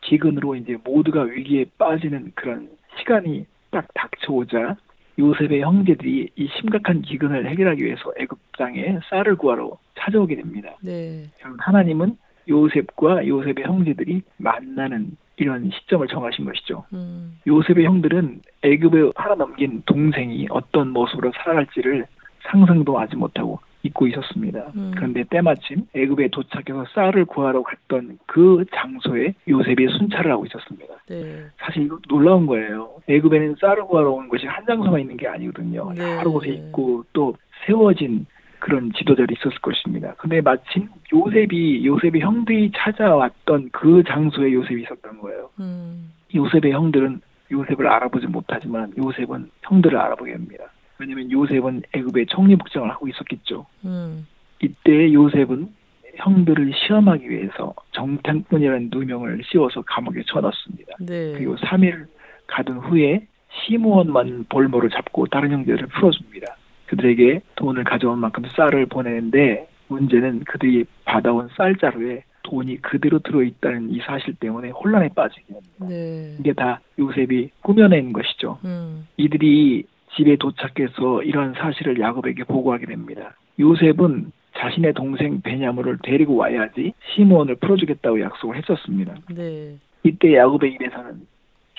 기근으로 0.00 0.56
이제 0.56 0.76
모두가 0.82 1.22
위기에 1.22 1.66
빠지는 1.78 2.32
그런 2.34 2.70
시간이 2.98 3.46
딱 3.70 3.86
닥쳐오자 3.94 4.76
요셉의 5.18 5.60
형제들이 5.60 6.30
이 6.34 6.48
심각한 6.58 7.02
기근을 7.02 7.48
해결하기 7.48 7.84
위해서 7.84 8.12
애굽 8.18 8.38
땅에 8.58 8.98
쌀을 9.10 9.36
구하러 9.36 9.78
찾아오게 9.98 10.36
됩니다. 10.36 10.76
네. 10.80 11.24
하나님은 11.58 12.16
요셉과 12.48 13.26
요셉의 13.26 13.64
형제들이 13.64 14.22
만나는 14.38 15.16
이런 15.36 15.70
시점을 15.70 16.06
정하신 16.08 16.44
것이죠. 16.44 16.84
음. 16.92 17.38
요셉의 17.46 17.84
형들은 17.84 18.40
애굽에 18.62 19.12
팔아넘긴 19.14 19.82
동생이 19.86 20.46
어떤 20.50 20.88
모습으로 20.90 21.32
살아갈지를 21.36 22.06
상상도 22.42 22.98
하지 22.98 23.16
못하고 23.16 23.60
잊고 23.82 24.06
있었습니다. 24.08 24.72
음. 24.76 24.92
그런데 24.94 25.24
때마침 25.24 25.86
애굽에 25.94 26.28
도착해서 26.28 26.86
쌀을 26.94 27.24
구하러 27.24 27.62
갔던 27.62 28.18
그 28.26 28.64
장소에 28.74 29.34
요셉이 29.48 29.88
순찰을 29.98 30.30
하고 30.30 30.44
있었습니다. 30.46 30.94
네. 31.08 31.44
사실 31.58 31.84
이거 31.84 31.98
놀라운 32.08 32.46
거예요. 32.46 32.90
애굽에는 33.08 33.56
쌀을 33.60 33.84
구하러 33.84 34.10
온 34.10 34.28
것이 34.28 34.46
한 34.46 34.64
장소만 34.66 35.00
있는 35.00 35.16
게 35.16 35.26
아니거든요. 35.26 35.92
네. 35.94 36.18
여러 36.18 36.30
곳에 36.30 36.50
있고 36.50 37.04
또 37.12 37.34
세워진 37.66 38.26
그런 38.58 38.92
지도자들이 38.92 39.36
있었을 39.38 39.58
것입니다. 39.60 40.14
근데 40.18 40.40
마침 40.42 40.88
요셉이 41.12 41.84
요셉의 41.86 42.20
형들이 42.20 42.70
찾아왔던 42.76 43.70
그 43.72 44.02
장소에 44.06 44.52
요셉이 44.52 44.82
있었던 44.82 45.18
거예요. 45.18 45.50
음. 45.58 46.12
요셉의 46.34 46.72
형들은 46.72 47.22
요셉을 47.50 47.88
알아보지 47.88 48.26
못하지만 48.26 48.92
요셉은 48.96 49.50
형들을 49.62 49.98
알아보게 49.98 50.32
됩니다. 50.32 50.64
왜냐하면 51.00 51.30
요셉은 51.32 51.82
애굽의 51.92 52.26
총리 52.26 52.56
복장을 52.56 52.88
하고 52.90 53.08
있었겠죠. 53.08 53.66
음. 53.86 54.26
이때 54.62 55.12
요셉은 55.12 55.68
형들을 56.16 56.72
시험하기 56.74 57.30
위해서 57.30 57.74
정탐꾼이라는 57.92 58.90
누명을 58.92 59.40
씌워서 59.44 59.82
감옥에 59.82 60.22
쳐넣습니다. 60.26 60.92
네. 61.00 61.32
그리고 61.32 61.56
3일 61.56 62.06
가둔 62.46 62.78
후에 62.78 63.26
시므온만 63.64 64.46
볼모를 64.48 64.90
잡고 64.90 65.26
다른 65.26 65.50
형제들을 65.52 65.88
풀어줍니다. 65.88 66.56
그들에게 66.86 67.40
돈을 67.56 67.84
가져온 67.84 68.18
만큼 68.18 68.44
쌀을 68.54 68.86
보내는데 68.86 69.68
문제는 69.88 70.40
그들이 70.44 70.84
받아온 71.04 71.48
쌀자루에 71.56 72.24
돈이 72.42 72.82
그대로 72.82 73.18
들어있다는 73.20 73.90
이 73.90 74.00
사실 74.00 74.34
때문에 74.34 74.70
혼란에 74.70 75.08
빠지게 75.08 75.44
됩니다. 75.46 75.86
네. 75.88 76.36
이게 76.40 76.52
다 76.52 76.80
요셉이 76.98 77.50
꾸며낸 77.62 78.12
것이죠. 78.12 78.58
음. 78.64 79.06
이들이 79.16 79.84
집에 80.16 80.36
도착해서 80.36 81.22
이러한 81.22 81.54
사실을 81.54 82.00
야곱에게 82.00 82.44
보고하게 82.44 82.86
됩니다. 82.86 83.34
요셉은 83.58 84.32
자신의 84.56 84.94
동생 84.94 85.40
베냐물을 85.42 85.98
데리고 86.02 86.36
와야지 86.36 86.92
시므온을 87.14 87.56
풀어주겠다고 87.56 88.20
약속을 88.20 88.56
했었습니다. 88.56 89.14
네. 89.34 89.76
이때 90.02 90.34
야곱의 90.34 90.72
입에서는 90.74 91.20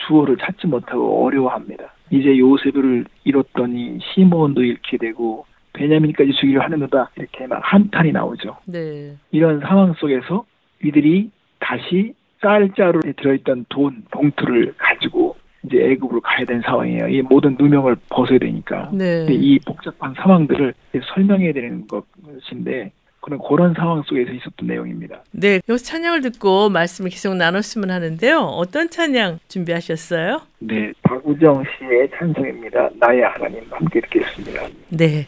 주어를 0.07 0.37
찾지 0.37 0.67
못하고 0.67 1.25
어려워합니다. 1.25 1.93
이제 2.09 2.37
요셉을 2.37 3.05
잃었더니 3.23 3.99
시므온도 4.01 4.63
잃게 4.63 4.97
되고 4.97 5.45
베냐민까지 5.73 6.33
주기로 6.33 6.61
하는도다 6.61 7.11
이렇게 7.15 7.47
막 7.47 7.61
한탄이 7.63 8.11
나오죠. 8.11 8.57
네. 8.65 9.15
이런 9.31 9.59
상황 9.59 9.93
속에서 9.93 10.45
이들이 10.83 11.29
다시 11.59 12.13
쌀자루에 12.41 13.13
들어있던 13.17 13.65
돈 13.69 14.03
봉투를 14.11 14.73
가지고 14.77 15.20
이제 15.71 15.91
애굽으로 15.91 16.21
가야 16.21 16.45
되는 16.45 16.61
상황이에요. 16.61 17.07
이 17.07 17.21
모든 17.21 17.55
누명을 17.57 17.95
벗어야 18.09 18.37
되니까. 18.37 18.89
네. 18.93 19.19
근데 19.19 19.33
이 19.33 19.59
복잡한 19.59 20.13
상황들을 20.15 20.73
설명해야 21.13 21.53
되는 21.53 21.87
것인데 21.87 22.91
그런 23.21 23.39
그런 23.39 23.73
상황 23.75 24.01
속에서 24.03 24.31
있었던 24.31 24.67
내용입니다. 24.67 25.23
네. 25.31 25.61
여기서 25.69 25.85
찬양을 25.85 26.21
듣고 26.21 26.69
말씀을 26.69 27.11
계속 27.11 27.35
나눴으면 27.35 27.91
하는데요. 27.91 28.39
어떤 28.39 28.89
찬양 28.89 29.39
준비하셨어요? 29.47 30.41
네, 30.59 30.91
박우정 31.03 31.63
씨의 31.63 32.09
찬송입니다. 32.17 32.89
나의 32.99 33.21
하나님 33.21 33.63
함께 33.69 34.01
듣겠습니다. 34.01 34.67
네. 34.89 35.25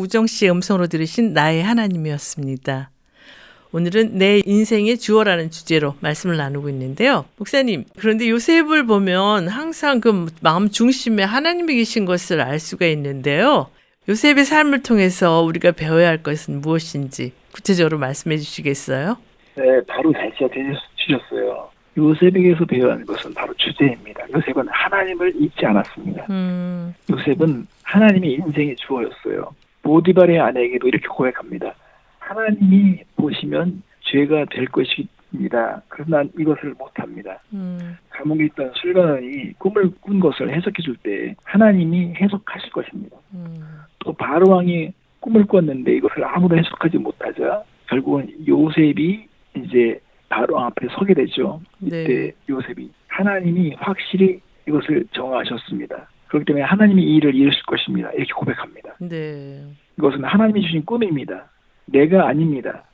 박우정 0.00 0.26
씨의 0.26 0.50
음성으로 0.52 0.86
들으신 0.86 1.34
나의 1.34 1.62
하나님이었습니다. 1.62 2.90
오늘은 3.72 4.18
내 4.18 4.40
인생의 4.44 4.98
주어라는 4.98 5.50
주제로 5.50 5.94
말씀을 6.00 6.36
나누고 6.36 6.68
있는데요. 6.70 7.26
목사님, 7.36 7.84
그런데 7.98 8.28
요셉을 8.28 8.86
보면 8.86 9.48
항상 9.48 10.00
그 10.00 10.26
마음 10.40 10.70
중심에 10.70 11.22
하나님이 11.22 11.76
계신 11.76 12.04
것을 12.04 12.40
알 12.40 12.58
수가 12.58 12.86
있는데요. 12.86 13.68
요셉의 14.08 14.44
삶을 14.44 14.82
통해서 14.82 15.42
우리가 15.42 15.72
배워야 15.72 16.08
할 16.08 16.22
것은 16.22 16.62
무엇인지 16.62 17.32
구체적으로 17.52 17.98
말씀해 17.98 18.38
주시겠어요? 18.38 19.18
네, 19.56 19.64
바로 19.86 20.12
잘지어 20.12 20.48
주셨어요. 20.96 21.70
요셉에게서 21.96 22.64
배워야 22.64 22.94
하는 22.94 23.04
것은 23.04 23.34
바로 23.34 23.52
주제입니다. 23.54 24.24
요셉은 24.34 24.66
하나님을 24.68 25.34
잊지 25.36 25.66
않았습니다. 25.66 26.26
음, 26.30 26.94
요셉은 27.10 27.66
하나님이 27.82 28.34
인생의 28.34 28.76
주어였어요. 28.76 29.54
보디발의 29.82 30.40
아내에게도 30.40 30.88
이렇게 30.88 31.06
고백합니다. 31.08 31.74
하나님이 32.18 33.00
보시면 33.16 33.82
죄가 34.02 34.46
될 34.50 34.66
것입니다. 34.66 35.82
그러나 35.88 36.18
난 36.18 36.30
이것을 36.38 36.74
못합니다. 36.78 37.40
음, 37.52 37.96
감옥에 38.10 38.46
있던 38.46 38.72
술관원이 38.74 39.54
꿈을 39.58 39.90
꾼 40.00 40.20
것을 40.20 40.54
해석해 40.54 40.82
줄 40.82 40.96
때 41.02 41.34
하나님이 41.44 42.14
해석하실 42.14 42.70
것입니다. 42.70 43.16
음, 43.34 43.60
또 44.00 44.12
바로왕이 44.12 44.92
꿈을 45.20 45.46
꿨는데 45.46 45.96
이것을 45.96 46.24
아무도 46.24 46.56
해석하지 46.56 46.98
못하자 46.98 47.62
결국은 47.88 48.28
요셉이 48.46 49.26
이제 49.56 50.00
바로왕 50.28 50.66
앞에 50.66 50.86
서게 50.92 51.14
되죠. 51.14 51.60
이때 51.82 52.06
네. 52.06 52.32
요셉이 52.48 52.90
하나님이 53.08 53.74
확실히 53.78 54.40
이것을 54.68 55.04
정하셨습니다. 55.12 56.08
그렇기 56.28 56.44
때문에 56.46 56.64
하나님이 56.64 57.02
이 57.02 57.16
일을 57.16 57.34
이루실 57.34 57.62
것입니다. 57.64 58.10
이렇게 58.12 58.32
고백합니다. 58.32 58.89
네. 59.00 59.64
이것은 59.98 60.24
하나님이 60.24 60.62
주신 60.62 60.84
꿈입니다. 60.84 61.50
내가 61.86 62.28
아닙니다. 62.28 62.84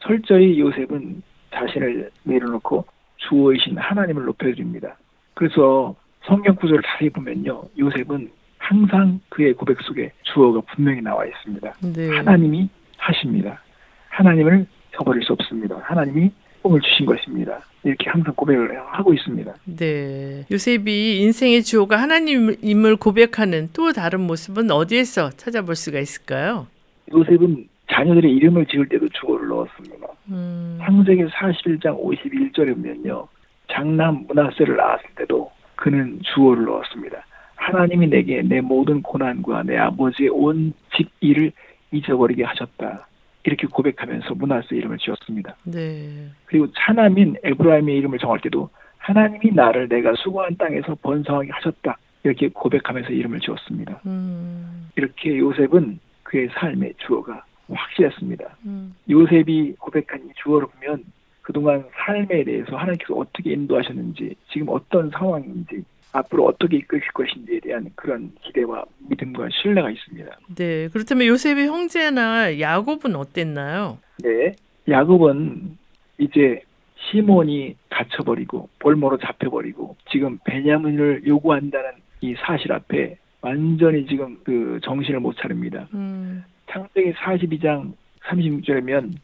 철저히 0.00 0.60
요셉은 0.60 1.22
자신을 1.52 2.10
내려놓고 2.24 2.84
주어이신 3.16 3.78
하나님을 3.78 4.24
높여드립니다. 4.24 4.96
그래서 5.34 5.94
성경 6.24 6.54
구절을 6.56 6.82
자세히 6.82 7.10
보면요. 7.10 7.64
요셉은 7.78 8.30
항상 8.58 9.20
그의 9.28 9.52
고백 9.54 9.80
속에 9.82 10.10
주어가 10.22 10.60
분명히 10.72 11.00
나와 11.00 11.26
있습니다. 11.26 11.72
네. 11.94 12.16
하나님이 12.16 12.68
하십니다. 12.96 13.60
하나님을 14.08 14.66
저버릴 14.92 15.22
수 15.22 15.32
없습니다. 15.32 15.78
하나님이 15.82 16.30
꿈을 16.64 16.80
주신 16.80 17.04
것입니다. 17.04 17.60
이렇게 17.84 18.08
항상 18.08 18.32
고백을 18.34 18.80
하고 18.86 19.12
있습니다. 19.12 19.52
네. 19.66 20.46
요셉이 20.50 21.20
인생의 21.20 21.62
주어가 21.62 22.00
하나님임을 22.00 22.96
고백하는 22.96 23.68
또 23.74 23.92
다른 23.92 24.20
모습은 24.22 24.70
어디에서 24.70 25.28
찾아볼 25.30 25.76
수가 25.76 25.98
있을까요? 26.00 26.66
요셉은 27.12 27.68
자녀들의 27.92 28.32
이름을 28.32 28.64
지을 28.66 28.88
때도 28.88 29.06
주어를 29.10 29.48
넣었습니다. 29.48 30.06
음, 30.30 30.78
창세기 30.82 31.24
41장 31.26 32.02
51절에 32.02 32.74
보면요. 32.74 33.28
장남 33.70 34.24
문하세를 34.26 34.74
낳았을 34.74 35.04
때도 35.16 35.50
그는 35.76 36.18
주어를 36.34 36.64
넣었습니다. 36.64 37.22
하나님이 37.56 38.06
내게 38.08 38.40
내 38.42 38.62
모든 38.62 39.02
고난과 39.02 39.64
내 39.64 39.76
아버지의 39.76 40.30
온 40.30 40.72
집 40.96 41.10
일을 41.20 41.52
잊어버리게 41.92 42.42
하셨다. 42.44 43.06
이렇게 43.44 43.66
고백하면서 43.66 44.34
문하세 44.34 44.74
이름을 44.76 44.98
지었습니다. 44.98 45.56
네. 45.64 46.28
그리고 46.46 46.66
차남인 46.72 47.36
에브라임의 47.44 47.96
이름을 47.96 48.18
정할 48.18 48.40
때도 48.40 48.70
하나님이 48.98 49.52
나를 49.54 49.88
내가 49.88 50.14
수고한 50.16 50.56
땅에서 50.56 50.96
번성하게 51.02 51.50
하셨다. 51.52 51.98
이렇게 52.22 52.48
고백하면서 52.48 53.10
이름을 53.10 53.40
지었습니다. 53.40 54.00
음, 54.06 54.88
이렇게 54.96 55.38
요셉은 55.38 55.98
그의 56.22 56.48
삶의 56.54 56.94
주어가 57.06 57.44
확실했습니다. 57.70 58.56
음, 58.64 58.94
요셉이 59.10 59.74
고백한 59.78 60.26
이 60.26 60.32
주어를 60.42 60.66
보면 60.68 61.04
그동안 61.42 61.84
삶에 61.92 62.44
대해서 62.44 62.76
하나님께서 62.76 63.14
어떻게 63.14 63.52
인도하셨는지, 63.52 64.34
지금 64.50 64.68
어떤 64.70 65.10
상황인지, 65.10 65.84
앞으로 66.14 66.46
어떻게 66.46 66.76
이끄실 66.76 67.12
것인지에 67.12 67.60
대한 67.60 67.90
그런 67.96 68.32
기대와 68.42 68.84
믿음과 69.10 69.48
신뢰가 69.50 69.90
있습니다. 69.90 70.38
네. 70.54 70.88
그렇다면 70.88 71.26
요셉의 71.26 71.66
형제나 71.66 72.60
야곱은 72.60 73.16
어땠나요? 73.16 73.98
네. 74.22 74.54
야곱은 74.88 75.76
이제 76.18 76.62
시몬이 77.10 77.76
갇혀버리고 77.90 78.68
볼모로 78.78 79.18
잡혀버리고 79.18 79.96
지금 80.10 80.38
베냐민을 80.44 81.26
요구한다는 81.26 81.90
이 82.20 82.34
사실 82.38 82.72
앞에 82.72 83.16
완전히 83.40 84.06
지금 84.06 84.38
그 84.44 84.78
정신을 84.84 85.20
못 85.20 85.36
차립니다. 85.36 85.88
음, 85.94 86.44
창세기 86.70 87.12
42장 87.14 87.92
36절이면 88.22 89.14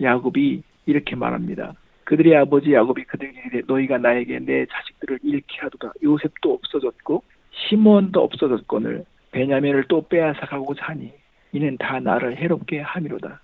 야곱이 0.00 0.62
이렇게 0.86 1.16
말합니다. 1.16 1.72
그들의 2.04 2.36
아버지 2.36 2.72
야곱이 2.72 3.04
그들에게 3.04 3.62
너희가 3.66 3.98
나에게 3.98 4.38
내 4.40 4.66
자식들을 4.66 5.20
잃게 5.22 5.58
하도다. 5.60 5.92
요셉도 6.02 6.52
없어졌고 6.52 7.22
시몬도 7.52 8.22
없어졌거늘 8.22 9.04
베냐민을 9.32 9.84
또 9.88 10.06
빼앗아가고자 10.08 10.86
하니 10.86 11.12
이는 11.52 11.76
다 11.78 12.00
나를 12.00 12.36
해롭게 12.36 12.80
함이로다. 12.80 13.40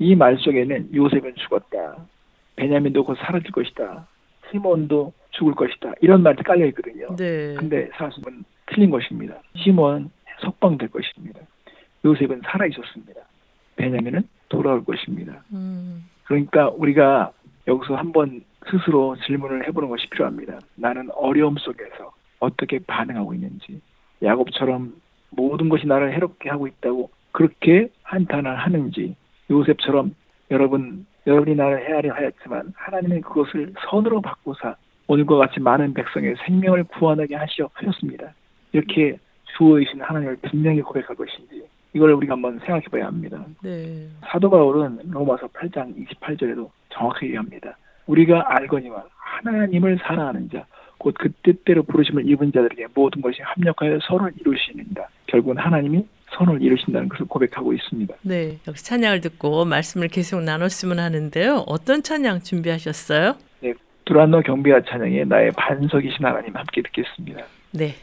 이 0.00 0.14
말 0.16 0.36
속에는 0.38 0.90
요셉은 0.94 1.34
죽었다. 1.36 1.96
베냐민도 2.56 3.04
곧 3.04 3.16
사라질 3.18 3.50
것이다. 3.52 4.06
시몬도 4.50 5.12
죽을 5.30 5.54
것이다. 5.54 5.92
이런 6.00 6.22
말이 6.22 6.42
깔려 6.42 6.66
있거든요. 6.66 7.06
네. 7.16 7.54
근데 7.54 7.88
사실은 7.96 8.44
틀린 8.66 8.90
것입니다. 8.90 9.36
시몬은 9.56 10.10
석방될 10.40 10.88
것입니다. 10.90 11.40
요셉은 12.04 12.42
살아 12.44 12.66
있었습니다. 12.66 13.20
베냐민은 13.76 14.22
돌아올 14.48 14.84
것입니다. 14.84 15.42
음, 15.52 16.04
그러니까 16.24 16.68
우리가 16.70 17.32
여기서 17.66 17.96
한번 17.96 18.42
스스로 18.70 19.16
질문을 19.26 19.66
해보는 19.68 19.88
것이 19.88 20.08
필요합니다. 20.10 20.60
나는 20.74 21.10
어려움 21.12 21.56
속에서 21.56 22.12
어떻게 22.40 22.78
반응하고 22.78 23.34
있는지 23.34 23.80
야곱처럼 24.22 24.94
모든 25.30 25.68
것이 25.68 25.86
나를 25.86 26.14
해롭게 26.14 26.48
하고 26.48 26.66
있다고 26.66 27.10
그렇게 27.32 27.88
한탄을 28.02 28.56
하는지 28.56 29.16
요셉처럼 29.50 30.14
여러분 30.50 31.06
여러분이 31.26 31.56
나를 31.56 31.88
헤아려 31.88 32.14
하였지만 32.14 32.72
하나님은 32.76 33.22
그것을 33.22 33.72
선으로 33.88 34.20
바꾸사 34.20 34.76
오늘과 35.06 35.36
같이 35.36 35.60
많은 35.60 35.94
백성의 35.94 36.36
생명을 36.46 36.84
구원하게 36.84 37.34
하시어 37.34 37.68
하셨습니다. 37.72 38.32
이렇게 38.72 39.18
주어이신 39.56 40.00
하나님을 40.00 40.36
분명히 40.48 40.80
고백할 40.80 41.14
것인지 41.16 41.64
이걸 41.94 42.12
우리가 42.12 42.34
한번 42.34 42.58
생각해 42.58 42.84
봐야 42.90 43.06
합니다. 43.06 43.44
네. 43.62 44.08
사도 44.30 44.50
바울은 44.50 44.98
로마서 45.10 45.46
8장 45.48 45.94
28절에도 45.96 46.68
정확하게 46.90 47.26
얘기합니다. 47.26 47.76
우리가 48.06 48.44
알거니와 48.46 49.04
하나님을 49.16 49.98
사랑하는 50.02 50.50
자, 50.50 50.66
곧 50.98 51.14
그 51.18 51.30
뜻대로 51.42 51.82
부르심을 51.84 52.28
입은 52.28 52.52
자들에게 52.52 52.86
모든 52.94 53.22
것이 53.22 53.40
합력하여 53.42 53.98
선을 54.08 54.32
이루시는다. 54.40 55.08
결국은 55.26 55.58
하나님이 55.58 56.04
선을 56.36 56.60
이루신다는 56.62 57.08
것을 57.08 57.26
고백하고 57.26 57.72
있습니다. 57.72 58.14
네. 58.22 58.58
역시 58.66 58.84
찬양을 58.84 59.20
듣고 59.20 59.64
말씀을 59.64 60.08
계속 60.08 60.42
나눴으면 60.42 60.98
하는데요. 60.98 61.64
어떤 61.66 62.02
찬양 62.02 62.40
준비하셨어요? 62.40 63.36
두란노 64.04 64.42
경비와 64.42 64.82
찬양에 64.82 65.24
나의 65.24 65.52
반석이신 65.52 66.24
하나님 66.24 66.54
함께 66.54 66.82
듣겠습니다. 66.82 67.44
네. 67.72 67.94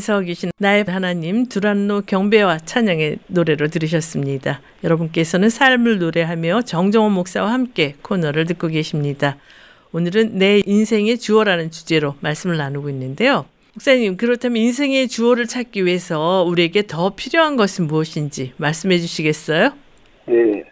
반석이신 0.00 0.52
나의 0.58 0.84
하나님 0.88 1.46
두란노 1.46 2.02
경배와 2.06 2.58
찬양의 2.58 3.18
노래로 3.28 3.68
들으셨습니다. 3.68 4.62
여러분께서는 4.82 5.50
삶을 5.50 5.98
노래하며 5.98 6.62
정정원 6.62 7.12
목사와 7.12 7.52
함께 7.52 7.96
코너를 8.00 8.46
듣고 8.46 8.68
계십니다. 8.68 9.36
오늘은 9.92 10.38
내 10.38 10.62
인생의 10.64 11.18
주어라는 11.18 11.70
주제로 11.70 12.14
말씀을 12.20 12.56
나누고 12.56 12.88
있는데요. 12.88 13.44
목사님, 13.74 14.16
그렇다면 14.16 14.56
인생의 14.56 15.08
주어를 15.08 15.46
찾기 15.46 15.84
위해서 15.84 16.44
우리에게 16.48 16.86
더 16.86 17.14
필요한 17.14 17.56
것은 17.56 17.86
무엇인지 17.86 18.54
말씀해 18.56 18.98
주시겠어요? 18.98 19.74
네, 20.26 20.64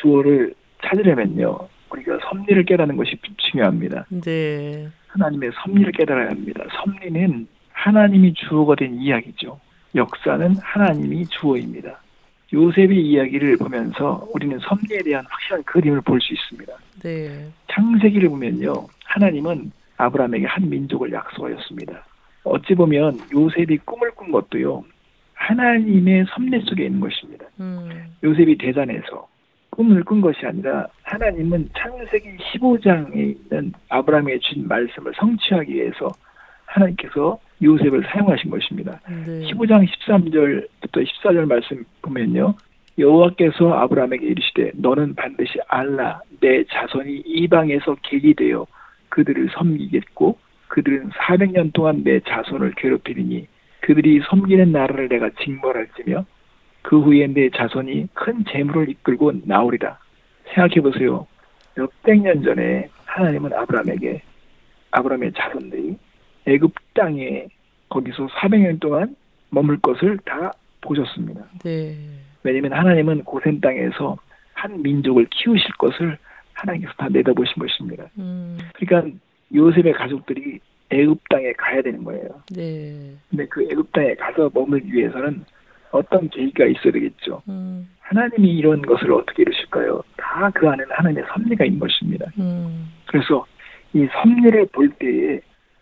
주어를 0.00 0.54
찾으려면요. 0.84 1.58
우리가 1.90 2.18
섭리를 2.30 2.64
깨닫는 2.64 2.96
것이 2.96 3.18
중요합니다. 3.50 4.06
네. 4.10 4.88
하나님의 5.08 5.50
섭리를 5.64 5.90
깨달아야 5.92 6.30
합니다. 6.30 6.64
섭리는 6.84 7.48
하나님이 7.76 8.32
주어가 8.34 8.74
된 8.74 8.94
이야기죠. 8.94 9.60
역사는 9.94 10.56
하나님이 10.62 11.26
주어입니다. 11.26 12.00
요셉의 12.52 12.96
이야기를 12.96 13.58
보면서 13.58 14.26
우리는 14.32 14.58
섭리에 14.58 14.98
대한 15.04 15.24
확실한 15.28 15.62
그림을 15.64 16.00
볼 16.00 16.18
수 16.20 16.32
있습니다. 16.32 16.72
네. 17.02 17.46
창세기를 17.70 18.28
보면요. 18.30 18.72
하나님은 19.04 19.70
아브라함에게 19.98 20.46
한 20.46 20.68
민족을 20.68 21.12
약속하였습니다. 21.12 22.04
어찌 22.44 22.74
보면 22.74 23.18
요셉이 23.32 23.78
꿈을 23.84 24.10
꾼 24.12 24.32
것도요. 24.32 24.84
하나님의 25.34 26.24
섭리 26.30 26.60
속에 26.62 26.86
있는 26.86 27.00
것입니다. 27.00 27.44
음. 27.60 27.88
요셉이 28.24 28.56
대단해서 28.58 29.28
꿈을 29.70 30.02
꾼 30.04 30.20
것이 30.22 30.46
아니라 30.46 30.86
하나님은 31.02 31.68
창세기 31.76 32.36
15장에 32.38 33.16
있는 33.16 33.72
아브라함에게 33.90 34.38
준 34.40 34.66
말씀을 34.66 35.12
성취하기 35.16 35.74
위해서 35.74 36.08
하나님께서 36.64 37.38
요셉을 37.62 38.04
사용하신 38.10 38.50
것입니다. 38.50 39.00
네. 39.08 39.40
15장 39.50 39.86
13절부터 39.88 41.06
14절 41.06 41.46
말씀 41.46 41.84
보면요. 42.02 42.54
여호와께서 42.98 43.72
아브라함에게 43.74 44.26
이르시되 44.26 44.72
너는 44.74 45.14
반드시 45.14 45.58
알라 45.68 46.20
내 46.40 46.64
자손이 46.64 47.22
이방에서 47.26 47.96
객이 48.02 48.34
되어 48.34 48.66
그들을 49.10 49.50
섬기겠고 49.52 50.38
그들은 50.68 51.10
400년 51.10 51.72
동안 51.72 52.02
내 52.04 52.20
자손을 52.20 52.72
괴롭히리니 52.76 53.46
그들이 53.80 54.20
섬기는 54.28 54.72
나라를 54.72 55.08
내가 55.08 55.30
징벌할지며 55.42 56.24
그 56.82 57.00
후에 57.00 57.26
내 57.26 57.50
자손이 57.50 58.08
큰 58.14 58.44
재물을 58.50 58.88
이끌고 58.88 59.32
나오리라. 59.44 59.98
생각해 60.54 60.80
보세요. 60.80 61.26
몇백 61.76 62.22
년 62.22 62.42
전에 62.42 62.88
하나님은 63.04 63.52
아브라함에게 63.52 64.22
아브라함의 64.92 65.32
자손들이 65.34 65.96
애굽 66.46 66.72
땅에 66.94 67.46
거기서 67.88 68.26
400년 68.28 68.80
동안 68.80 69.16
머물 69.50 69.78
것을 69.80 70.18
다 70.24 70.52
보셨습니다. 70.80 71.42
네. 71.64 71.96
왜냐하면 72.42 72.72
하나님은 72.72 73.24
고센 73.24 73.60
땅에서 73.60 74.16
한 74.54 74.82
민족을 74.82 75.26
키우실 75.30 75.68
것을 75.78 76.18
하나님께서 76.54 76.92
다 76.96 77.08
내다보신 77.08 77.54
것입니다. 77.56 78.04
음. 78.18 78.58
그러니까 78.74 79.16
요셉의 79.54 79.92
가족들이 79.92 80.58
애굽 80.90 81.20
땅에 81.28 81.52
가야 81.52 81.82
되는 81.82 82.04
거예요. 82.04 82.28
네. 82.54 83.12
근데 83.28 83.46
그 83.46 83.66
애굽 83.70 83.92
땅에 83.92 84.14
가서 84.14 84.50
머물기 84.54 84.92
위해서는 84.92 85.44
어떤 85.90 86.28
계기가 86.30 86.66
있어야 86.66 86.92
되겠죠. 86.92 87.42
음. 87.48 87.88
하나님이 88.00 88.50
이런 88.50 88.82
것을 88.82 89.12
어떻게 89.12 89.42
이루실까요? 89.42 90.02
다 90.16 90.50
그 90.54 90.68
안에는 90.68 90.86
하나님의 90.90 91.24
섭리가 91.32 91.64
있는 91.64 91.80
것입니다. 91.80 92.26
음. 92.38 92.92
그래서 93.06 93.46
이 93.94 94.06
섭리를 94.12 94.66
볼 94.66 94.90
때에 94.90 95.40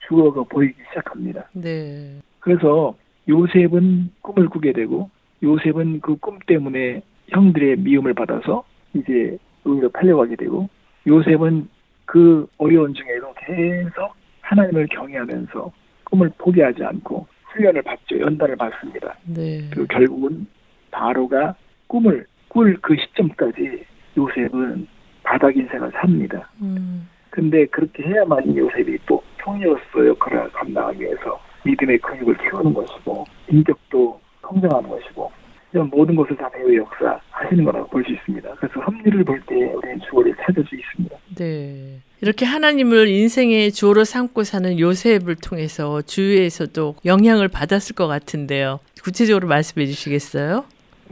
주어가 0.08 0.42
보이기 0.44 0.74
시작합니다. 0.88 1.48
네. 1.54 2.16
그래서 2.40 2.94
요셉은 3.28 4.10
꿈을 4.20 4.48
꾸게 4.48 4.72
되고 4.72 5.10
요셉은 5.42 6.00
그 6.00 6.16
꿈 6.16 6.38
때문에 6.46 7.02
형들의 7.28 7.76
미움을 7.78 8.14
받아서 8.14 8.64
이제 8.94 9.36
의로 9.64 9.88
팔려가게 9.90 10.36
되고 10.36 10.68
요셉은 11.06 11.68
그 12.04 12.46
어려운 12.58 12.92
중에도 12.94 13.32
계속 13.46 14.14
하나님을 14.42 14.86
경외하면서 14.88 15.72
꿈을 16.04 16.30
포기하지 16.36 16.84
않고 16.84 17.26
훈련을 17.46 17.82
받죠. 17.82 18.20
연단을 18.20 18.56
받습니다. 18.56 19.16
네. 19.24 19.66
그리고 19.70 19.86
결국은 19.86 20.46
바로가 20.90 21.54
꿈을 21.86 22.26
꿀 22.48 22.76
그 22.82 22.94
시점까지 22.96 23.84
요셉은 24.16 24.86
바닥 25.22 25.56
인생을 25.56 25.90
삽니다. 25.92 26.48
음. 26.60 27.08
근데 27.34 27.66
그렇게 27.66 28.04
해야만 28.04 28.48
이 28.48 28.56
요셉이 28.56 28.96
또 29.06 29.20
총리로서 29.42 30.06
역할을 30.06 30.52
감당하기 30.52 31.00
위해서 31.00 31.40
믿음의 31.64 31.98
근육을 31.98 32.36
키우는 32.38 32.72
것이고 32.72 33.24
인격도 33.50 34.20
성장하는 34.42 34.88
것이고 34.88 35.32
이런 35.72 35.90
모든 35.90 36.14
것을 36.14 36.36
다 36.36 36.48
배우의 36.48 36.76
역사 36.76 37.18
하시는 37.32 37.64
거라고 37.64 37.88
볼 37.88 38.04
수 38.04 38.12
있습니다. 38.12 38.54
그래서 38.54 38.80
섭리를 38.84 39.24
볼 39.24 39.40
때 39.46 39.56
우리는 39.56 39.98
주어를 40.08 40.32
찾을 40.46 40.64
수 40.64 40.76
있습니다. 40.76 41.16
네. 41.34 41.98
이렇게 42.20 42.46
하나님을 42.46 43.08
인생의 43.08 43.72
주어로 43.72 44.04
삼고 44.04 44.44
사는 44.44 44.78
요셉을 44.78 45.34
통해서 45.42 46.02
주위에서도 46.02 46.94
영향을 47.04 47.48
받았을 47.48 47.96
것 47.96 48.06
같은데요. 48.06 48.78
구체적으로 49.02 49.48
말씀해 49.48 49.86
주시겠어요? 49.86 50.64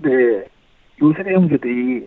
네, 0.04 0.44
요셉의 1.02 1.34
형제들이 1.34 2.06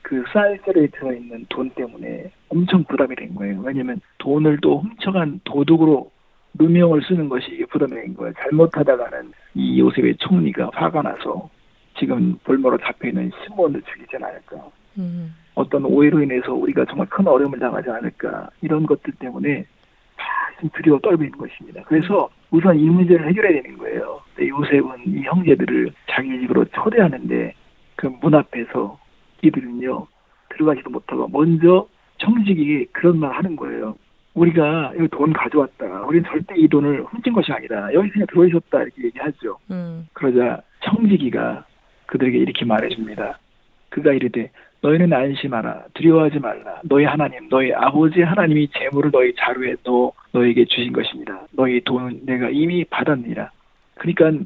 그 0.00 0.24
쌀쌀에 0.32 0.86
들어있는 0.86 1.44
돈 1.50 1.68
때문에 1.70 2.30
엄청 2.52 2.84
부담이 2.84 3.16
된 3.16 3.34
거예요. 3.34 3.60
왜냐면 3.64 4.00
돈을 4.18 4.58
또 4.60 4.80
훔쳐간 4.80 5.40
도둑으로 5.44 6.10
누명을 6.58 7.02
쓰는 7.02 7.28
것이 7.28 7.64
부담이 7.70 7.92
된 7.94 8.14
거예요. 8.14 8.32
잘못하다가는 8.38 9.32
이 9.54 9.80
요셉의 9.80 10.16
총리가 10.18 10.70
화가 10.74 11.02
나서 11.02 11.48
지금 11.98 12.38
볼모로 12.44 12.78
잡혀있는 12.78 13.30
시몬을 13.44 13.82
죽이지 13.82 14.16
않을까. 14.16 14.56
음. 14.98 15.34
어떤 15.54 15.84
오해로 15.84 16.22
인해서 16.22 16.52
우리가 16.52 16.84
정말 16.86 17.06
큰 17.08 17.26
어려움을 17.26 17.58
당하지 17.58 17.88
않을까. 17.90 18.48
이런 18.60 18.84
것들 18.86 19.14
때문에 19.18 19.64
다 20.16 20.24
지금 20.56 20.70
두려워 20.74 20.98
떨고 21.00 21.24
있는 21.24 21.38
것입니다. 21.38 21.82
그래서 21.86 22.28
우선 22.50 22.78
이 22.78 22.84
문제를 22.84 23.28
해결해야 23.28 23.62
되는 23.62 23.78
거예요. 23.78 24.20
요셉은 24.38 25.06
이 25.06 25.22
형제들을 25.22 25.90
자기 26.10 26.38
집으로 26.40 26.64
초대하는데 26.66 27.54
그 27.96 28.08
문 28.08 28.34
앞에서 28.34 28.98
이들은요 29.42 30.06
들어가지도 30.50 30.90
못하고 30.90 31.28
먼저 31.28 31.86
청직이 32.22 32.86
그런 32.92 33.18
말 33.18 33.32
하는 33.32 33.56
거예요. 33.56 33.96
우리가 34.34 34.92
이거 34.96 35.06
돈 35.08 35.32
가져왔다. 35.32 36.04
우리는 36.06 36.24
절대 36.24 36.54
이 36.56 36.66
돈을 36.68 37.04
훔친 37.04 37.32
것이 37.32 37.52
아니다. 37.52 37.92
여기 37.92 38.08
그냥 38.10 38.26
들어오셨다 38.30 38.82
이렇게 38.82 39.04
얘기하죠. 39.04 39.58
음. 39.70 40.08
그러자 40.14 40.62
청지기가 40.84 41.64
그들에게 42.06 42.38
이렇게 42.38 42.64
말해줍니다. 42.64 43.38
그가 43.90 44.12
이르되 44.12 44.50
너희는 44.80 45.12
안심하라 45.12 45.84
두려워하지 45.94 46.40
말라 46.40 46.80
너희 46.84 47.04
하나님 47.04 47.48
너희 47.48 47.72
아버지 47.72 48.22
하나님이 48.22 48.68
재물을 48.68 49.10
너희 49.12 49.32
자루에 49.36 49.76
넣어 49.84 50.12
너에게 50.32 50.64
주신 50.64 50.92
것입니다. 50.92 51.42
너희 51.52 51.80
돈은 51.82 52.20
내가 52.24 52.48
이미 52.50 52.84
받았니라. 52.84 53.50
그러니까 53.96 54.44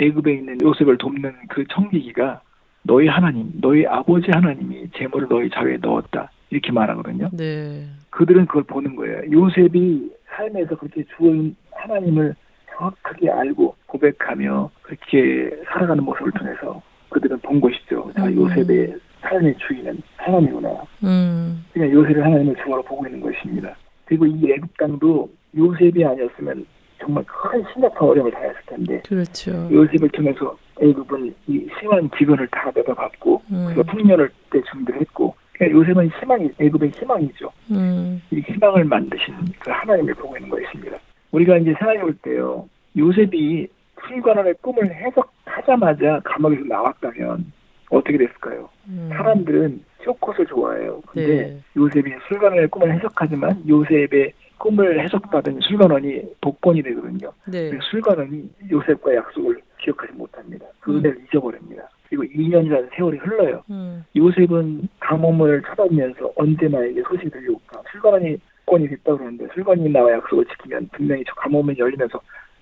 애굽에 0.00 0.32
있는 0.32 0.58
요셉을 0.60 0.98
돕는 0.98 1.32
그 1.48 1.64
청지기가 1.68 2.40
너희 2.82 3.06
하나님 3.06 3.50
너희 3.60 3.86
아버지 3.86 4.30
하나님이 4.32 4.90
재물을 4.96 5.28
너희 5.28 5.48
자루에 5.48 5.78
넣었다 5.80 6.30
이렇게 6.50 6.72
말하거든요. 6.72 7.30
네. 7.32 7.86
그들은 8.10 8.46
그걸 8.46 8.62
보는 8.64 8.96
거예요. 8.96 9.22
요셉이 9.30 10.10
삶에서 10.36 10.76
그렇게 10.76 11.04
주어인 11.16 11.54
하나님을 11.72 12.34
정확하게 12.76 13.30
알고 13.30 13.74
고백하며 13.86 14.70
그렇게 14.82 15.50
살아가는 15.66 16.02
모습을 16.04 16.32
통해서 16.32 16.80
그들은 17.10 17.38
본 17.40 17.60
것이죠. 17.60 18.10
자, 18.16 18.26
음. 18.26 18.36
요셉의 18.36 18.94
삶의 19.20 19.56
주인은 19.66 20.00
하나님이구나. 20.16 20.82
음. 21.04 21.64
그냥 21.72 21.90
요셉을 21.90 22.24
하나님의 22.24 22.54
주어로 22.62 22.82
보고 22.82 23.06
있는 23.06 23.20
것입니다. 23.20 23.76
그리고 24.04 24.26
이 24.26 24.52
애굽 24.52 24.76
땅도 24.78 25.28
요셉이 25.56 26.04
아니었으면 26.04 26.66
정말 27.00 27.24
큰 27.24 27.64
심각한 27.72 28.08
어려움을 28.08 28.32
당했을 28.32 28.56
텐데 28.66 29.02
그렇죠. 29.06 29.68
요셉을 29.70 30.08
통해서 30.10 30.56
애굽은 30.80 31.34
이 31.46 31.68
심한 31.78 32.08
기근을 32.10 32.46
다 32.48 32.70
내다받고 32.74 33.42
음. 33.50 33.64
그래서 33.66 33.82
풍년을 33.84 34.30
때 34.50 34.60
준비를 34.70 35.00
했고 35.00 35.34
그러니까 35.58 35.78
요셉은 35.78 36.10
희망이 36.20 36.50
애굽의 36.58 36.90
희망이죠. 36.90 37.50
음. 37.72 38.22
이 38.30 38.40
희망을 38.40 38.84
만드신 38.84 39.34
그 39.58 39.70
하나님을 39.70 40.14
보고 40.14 40.36
있는 40.36 40.48
것입니다. 40.48 40.96
우리가 41.32 41.58
이제 41.58 41.74
생각해 41.78 42.00
볼 42.00 42.14
때요. 42.22 42.68
요셉이 42.96 43.66
풀관원의 43.96 44.54
꿈을 44.62 44.94
해석하자마자 44.94 46.20
감옥에서 46.24 46.62
나왔다면 46.64 47.52
어떻게 47.90 48.16
됐을까요? 48.16 48.68
음. 48.86 49.10
사람들은 49.12 49.82
쇼컷을 50.04 50.46
좋아해요. 50.46 51.02
근데 51.06 51.26
네. 51.26 51.60
요셉이 51.76 52.12
술관원의 52.28 52.68
꿈을 52.68 52.94
해석하지만 52.94 53.64
요셉의 53.68 54.32
꿈을 54.58 55.00
해석받은 55.04 55.60
술관원이 55.60 56.22
복권이 56.40 56.82
되거든요. 56.82 57.32
네. 57.48 57.70
그 57.70 57.78
술관원이 57.90 58.48
요셉과의 58.70 59.16
약속을 59.18 59.60
기억하지 59.80 60.12
못합니다. 60.12 60.66
그 60.80 60.92
음. 60.92 60.98
은혜를 60.98 61.24
잊어버립니다. 61.24 61.88
그리고 62.08 62.24
2년이라는 62.24 62.88
세월이 62.94 63.18
흘러요. 63.18 63.62
음. 63.70 64.04
요셉은 64.16 64.88
감옥문을 65.00 65.62
쳐다보면서 65.62 66.32
언제 66.36 66.68
나에게 66.68 67.02
소식이 67.02 67.30
들려올까? 67.30 67.82
술관원이 67.92 68.38
권이 68.66 68.88
됐다 68.88 69.16
그러는데 69.16 69.46
술관이 69.54 69.88
나와 69.90 70.12
약속을 70.12 70.46
지키면 70.46 70.88
분명히 70.92 71.24
저 71.26 71.34
감옥문이 71.34 71.78
열리면서 71.78 72.20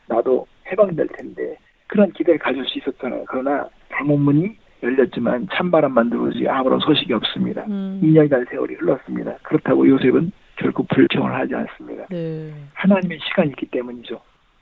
나도 0.08 0.46
해방될 0.70 1.08
텐데 1.08 1.56
그런 1.86 2.10
기대를 2.12 2.38
가질 2.38 2.64
수 2.64 2.78
있었잖아요. 2.78 3.24
그러나 3.28 3.68
방문문이 3.90 4.56
열렸지만 4.82 5.48
찬바람만 5.52 6.10
들어오지 6.10 6.48
아무런 6.48 6.80
소식이 6.80 7.12
없습니다. 7.12 7.64
음. 7.68 8.00
2년이라는 8.02 8.48
세월이 8.50 8.74
흘렀습니다. 8.74 9.36
그렇다고 9.42 9.88
요셉은 9.88 10.32
결코 10.56 10.82
불평을 10.84 11.32
하지 11.32 11.54
않습니다. 11.54 12.06
네. 12.10 12.52
하나님의 12.74 13.18
시간이 13.20 13.50
있기 13.50 13.66
때문이죠. 13.66 14.20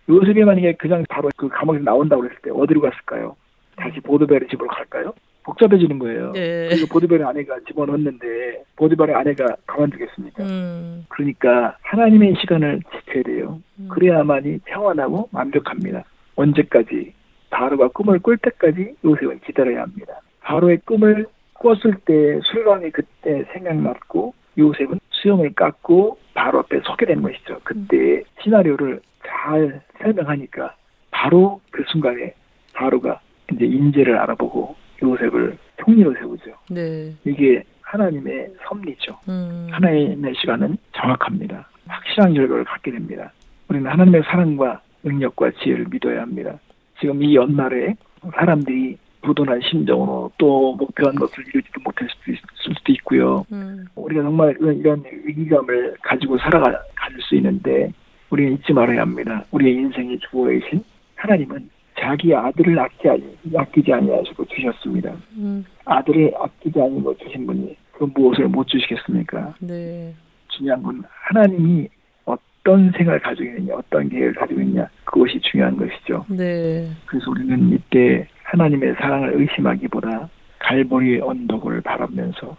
요셉이 0.08 0.44
만약에 0.44 0.74
그냥 0.74 1.04
바로 1.08 1.30
그 1.36 1.48
감옥에서 1.48 1.84
나온다고 1.84 2.22
그랬을 2.22 2.38
때 2.42 2.50
어디로 2.50 2.80
갔을까요? 2.80 3.36
다시 3.76 4.00
보드벨의 4.00 4.48
집으로 4.48 4.68
갈까요? 4.68 5.14
복잡해지는 5.44 5.98
거예요. 5.98 6.32
네. 6.32 6.68
그래서 6.68 6.86
보드벨의 6.90 7.24
아내가 7.24 7.58
집어넣었는데 7.66 8.64
보드벨의 8.76 9.14
아내가 9.14 9.56
가만두겠습니까? 9.66 10.42
음. 10.42 11.04
그러니까 11.08 11.76
하나님의 11.82 12.34
시간을 12.40 12.80
지켜야 12.90 13.22
돼요. 13.22 13.60
음. 13.78 13.88
그래야만이 13.90 14.60
평안하고 14.64 15.28
완벽합니다. 15.32 16.04
언제까지? 16.36 17.12
바로가 17.50 17.88
꿈을 17.88 18.18
꿀 18.18 18.38
때까지 18.38 18.96
요셉은 19.04 19.40
기다려야 19.40 19.82
합니다. 19.82 20.20
바로의 20.40 20.78
꿈을 20.84 21.26
꿨을 21.54 21.94
때 22.04 22.40
술광이 22.42 22.90
그때 22.90 23.44
생각났고 23.52 24.34
요셉은 24.58 24.98
수염을 25.10 25.54
깎고 25.54 26.18
바로 26.34 26.60
앞에 26.60 26.80
서게 26.84 27.06
된 27.06 27.22
것이죠. 27.22 27.60
그때 27.64 28.24
시나리오를 28.42 29.00
잘 29.26 29.80
설명하니까 30.00 30.74
바로 31.10 31.60
그 31.70 31.84
순간에 31.86 32.34
바로가 32.74 33.20
이제 33.52 33.64
인재를 33.64 34.16
알아보고 34.18 34.74
요셉을 35.02 35.56
총리로 35.78 36.14
세우죠. 36.14 36.52
네. 36.70 37.12
이게 37.24 37.62
하나님의 37.82 38.48
섭리죠. 38.66 39.18
음. 39.28 39.68
하나님의 39.70 40.34
시간은 40.40 40.76
정확합니다. 40.92 41.68
확실한 41.86 42.34
결과를 42.34 42.64
갖게 42.64 42.90
됩니다. 42.90 43.32
우리는 43.68 43.90
하나님의 43.90 44.22
사랑과 44.24 44.80
능력과 45.02 45.52
지혜를 45.62 45.86
믿어야 45.90 46.22
합니다. 46.22 46.58
지금 47.00 47.22
이 47.22 47.34
연말에 47.34 47.94
사람들이 48.34 48.96
부도난 49.22 49.60
심정으로 49.62 50.30
또 50.38 50.74
목표한 50.76 51.14
것을 51.14 51.44
이루지도 51.48 51.80
못할 51.82 52.08
수도, 52.10 52.32
있, 52.32 52.34
을 52.34 52.74
수도 52.74 52.92
있고요. 52.92 53.44
음. 53.52 53.86
우리가 53.94 54.22
정말 54.22 54.56
이런, 54.60 54.76
이런 54.78 55.04
위기감을 55.24 55.96
가지고 56.02 56.38
살아갈 56.38 56.78
수 57.20 57.34
있는데 57.36 57.90
우리는 58.30 58.54
잊지 58.54 58.72
말아야 58.72 59.02
합니다. 59.02 59.44
우리의 59.50 59.74
인생의 59.76 60.18
주어이신 60.30 60.84
하나님은 61.16 61.70
자기 62.04 62.34
아들을 62.34 62.78
아끼지, 62.78 63.08
아니- 63.08 63.36
아끼지 63.56 63.92
아니하시고 63.92 64.44
주셨습니다. 64.44 65.12
음. 65.38 65.64
아들을 65.86 66.32
아끼지 66.38 66.78
아니고 66.80 67.16
주신 67.16 67.46
분이 67.46 67.74
그 67.92 68.04
무엇을 68.14 68.48
못 68.48 68.66
주시겠습니까? 68.68 69.54
네. 69.60 70.12
중요한 70.48 70.82
건 70.82 71.02
하나님이 71.08 71.88
어떤 72.26 72.90
생각을 72.92 73.20
가지고 73.20 73.48
있느냐, 73.48 73.74
어떤 73.76 74.08
계획을 74.10 74.34
가지고 74.34 74.60
있느냐, 74.60 74.86
그것이 75.04 75.40
중요한 75.40 75.76
것이죠. 75.76 76.26
네. 76.28 76.90
그래서 77.06 77.30
우리는 77.30 77.70
이때 77.72 78.28
하나님의 78.42 78.94
사랑을 78.96 79.40
의심하기보다 79.40 80.28
갈보리 80.58 81.20
언덕을 81.22 81.80
바라면서 81.80 82.54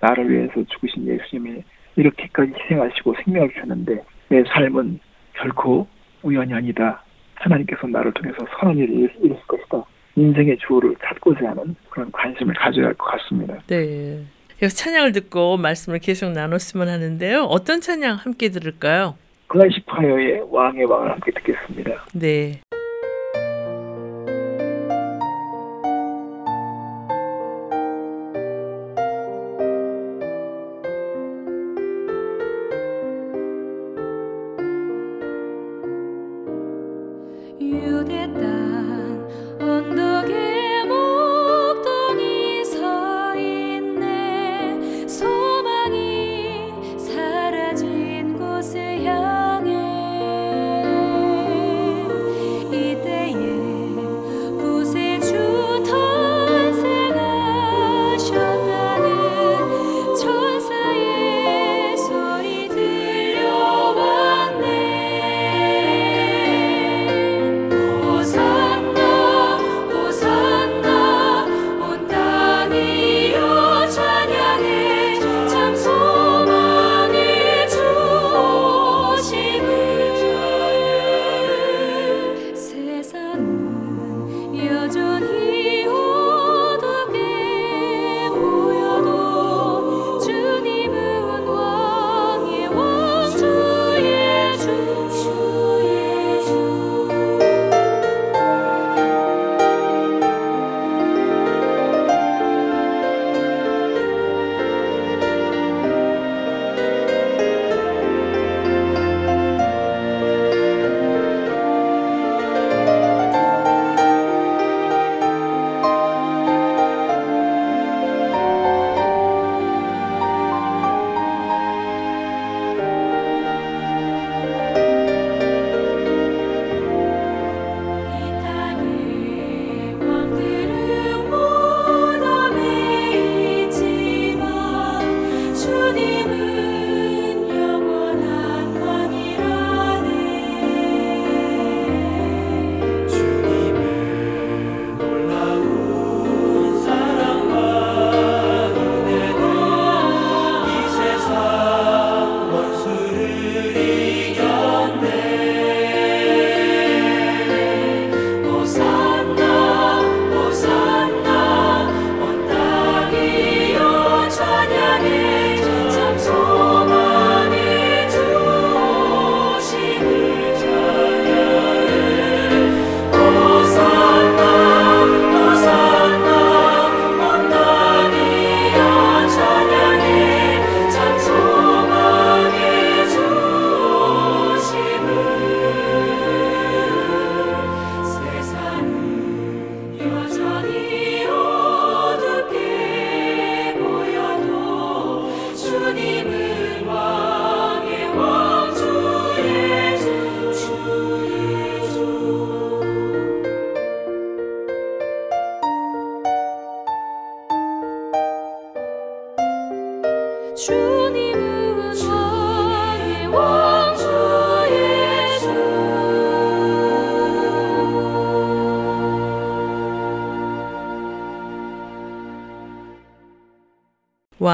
나를 0.00 0.30
위해서 0.30 0.52
죽으신 0.68 1.06
예수님이 1.06 1.62
이렇게까지 1.96 2.52
희생하시고 2.62 3.14
생명을 3.24 3.50
주셨는데 3.50 4.02
내 4.28 4.44
삶은 4.44 5.00
결코 5.34 5.86
우연이 6.22 6.52
아니다. 6.54 7.02
하나님께서 7.44 7.86
나를 7.86 8.12
통해서 8.12 8.36
선한 8.58 8.76
일을 8.78 8.90
이루- 8.94 9.10
이루실 9.22 9.46
것이다. 9.46 9.82
인생의 10.16 10.58
주어를 10.66 10.94
찾고자 11.04 11.50
하는 11.50 11.74
그런 11.90 12.10
관심을 12.12 12.54
가져야 12.54 12.86
할 12.86 12.94
것 12.94 13.04
같습니다. 13.12 13.54
네. 13.66 14.20
여기서 14.62 14.76
찬양을 14.76 15.12
듣고 15.12 15.56
말씀을 15.56 15.98
계속 15.98 16.30
나눴으면 16.30 16.88
하는데요. 16.88 17.42
어떤 17.44 17.80
찬양 17.80 18.16
함께 18.16 18.48
들을까요? 18.50 19.16
클래식 19.48 19.84
파이어의 19.86 20.46
왕의 20.50 20.84
왕을 20.84 21.10
함께 21.10 21.32
듣겠습니다. 21.32 22.04
네. 22.14 22.60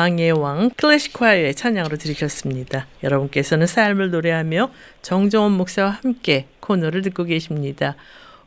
왕의 0.01 0.33
왕 0.33 0.71
클래식화의 0.79 1.55
찬양으로 1.55 1.99
들으셨습니다. 1.99 2.87
여러분께서는 3.03 3.67
삶을 3.67 4.11
노래하며 4.11 4.71
정정원 5.03 5.53
목사와 5.53 5.91
함께 5.91 6.47
코너를 6.61 7.03
듣고 7.03 7.25
계십니다. 7.25 7.97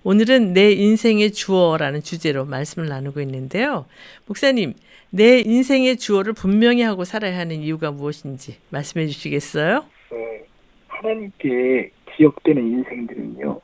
오늘은 0.04 0.54
내 0.54 0.72
인생의 0.72 1.32
주어라는 1.32 2.02
주제로 2.02 2.46
말씀을 2.46 2.90
나누고 2.90 3.22
있는데요. 3.22 3.86
목사님, 4.26 4.74
내 5.12 5.42
인생의 5.42 5.98
주어를 5.98 6.34
분명히 6.34 6.82
하고 6.82 7.04
살아야 7.04 7.38
하는 7.38 7.58
이유가 7.58 7.92
무엇인지 7.92 8.58
말씀해 8.72 9.06
주시겠어요? 9.06 9.86
네, 10.12 10.44
하나님께 10.88 11.92
기억되는 12.18 12.64
인생들은요, 12.64 13.62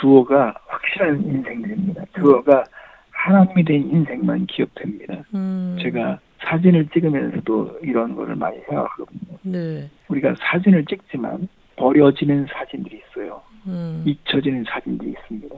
주어가 0.00 0.54
확실한 0.66 1.24
인생들입니다. 1.24 2.06
주어가 2.18 2.64
하나님이 3.10 3.64
된 3.64 3.88
인생만 3.88 4.46
기억됩니다. 4.46 5.22
음, 5.32 5.78
제가 5.80 6.18
사진을 6.44 6.88
찍으면서도 6.88 7.80
이런 7.82 8.14
거를 8.14 8.34
많이 8.34 8.58
생각하거든요. 8.68 9.38
네, 9.42 9.90
우리가 10.08 10.34
사진을 10.38 10.84
찍지만 10.86 11.48
버려지는 11.76 12.46
사진들이 12.52 13.02
있어요. 13.08 13.42
음, 13.66 14.02
잊혀지는 14.06 14.64
사진들이 14.64 15.10
있습니다. 15.10 15.56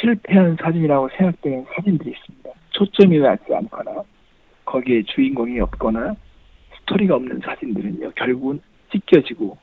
실패한 0.00 0.56
사진이라고 0.60 1.08
생각되는 1.16 1.66
사진들이 1.74 2.10
있습니다. 2.10 2.50
초점이 2.70 3.18
맞지 3.18 3.54
않거나 3.54 4.02
거기에 4.64 5.02
주인공이 5.04 5.58
없거나 5.60 6.14
스토리가 6.80 7.16
없는 7.16 7.40
사진들은요 7.40 8.12
결국은 8.12 8.60
찢겨지고 8.92 9.56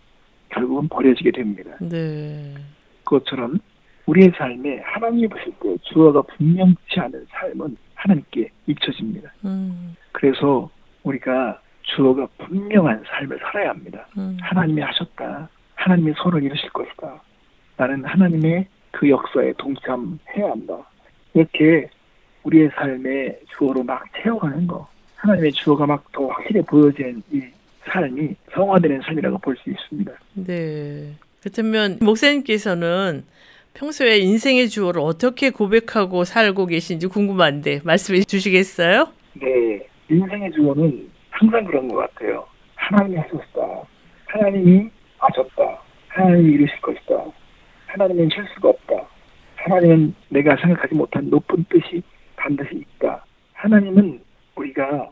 결국은 0.50 0.88
버려지게 0.90 1.32
됩니다. 1.32 1.72
네, 1.80 2.54
그것처럼 3.04 3.60
우리의 4.06 4.32
삶에 4.38 4.82
하나님이 4.84 5.28
보실 5.28 5.54
때 5.62 5.78
주어가 5.84 6.22
분명치 6.22 7.00
않은 7.00 7.26
삶은 7.30 7.78
하나님께 8.04 8.50
잊혀집니다. 8.68 9.32
음, 9.46 9.96
그래서 10.12 10.70
우리가 11.04 11.60
주어가 11.84 12.28
분명한 12.38 13.04
삶을 13.08 13.40
살아야 13.40 13.70
합니다. 13.70 14.06
음, 14.18 14.38
하나님이 14.42 14.82
하셨다. 14.82 15.50
하나님이 15.76 16.14
손을 16.18 16.44
이루실 16.44 16.70
것이다. 16.70 17.22
나는 17.78 18.04
하나님의 18.06 18.68
그 18.92 19.10
역사에 19.10 19.54
동참해야 19.58 20.52
한다. 20.52 20.78
이렇게 21.34 21.90
우리의 22.44 22.70
삶의 22.76 23.40
주어로 23.58 23.84
막 23.84 24.04
채워가는 24.22 24.68
거. 24.68 24.88
하나님의 25.16 25.52
주어가 25.54 25.86
막 25.86 26.04
더 26.12 26.28
확실히 26.28 26.62
보여지는 26.62 27.24
이 27.32 27.42
삶이 27.86 28.36
성화되는 28.54 29.02
삶이라고 29.02 29.38
볼 29.40 29.56
수 29.58 29.70
있습니다. 29.70 30.12
네. 30.36 31.14
그렇다면 31.42 31.98
목사님께서는 32.02 33.24
평소에 33.74 34.18
인생의 34.20 34.70
주어를 34.70 35.02
어떻게 35.02 35.50
고백하고 35.50 36.24
살고 36.24 36.68
계신지 36.68 37.08
궁금한데 37.08 37.82
말씀해 37.84 38.22
주시겠어요? 38.22 39.08
네. 39.34 39.88
인생의 40.10 40.52
주어는 40.52 41.10
항상 41.32 41.66
그런 41.66 41.88
것 41.88 41.96
같아요. 41.98 42.46
하나님이 42.76 43.18
하셨다. 43.18 43.84
하나님이 44.28 44.90
하셨다. 45.18 45.82
하나님이 46.10 46.54
이루실 46.54 46.82
것이다. 46.82 47.26
하나님은 47.88 48.30
실수가 48.30 48.70
없다. 48.70 49.08
하나님은 49.56 50.14
내가 50.30 50.56
생각하지 50.58 50.94
못한 50.94 51.30
높은 51.30 51.66
뜻이 51.70 52.04
반드시 52.36 52.76
있다. 52.76 53.26
하나님은 53.54 54.22
우리가 54.56 55.10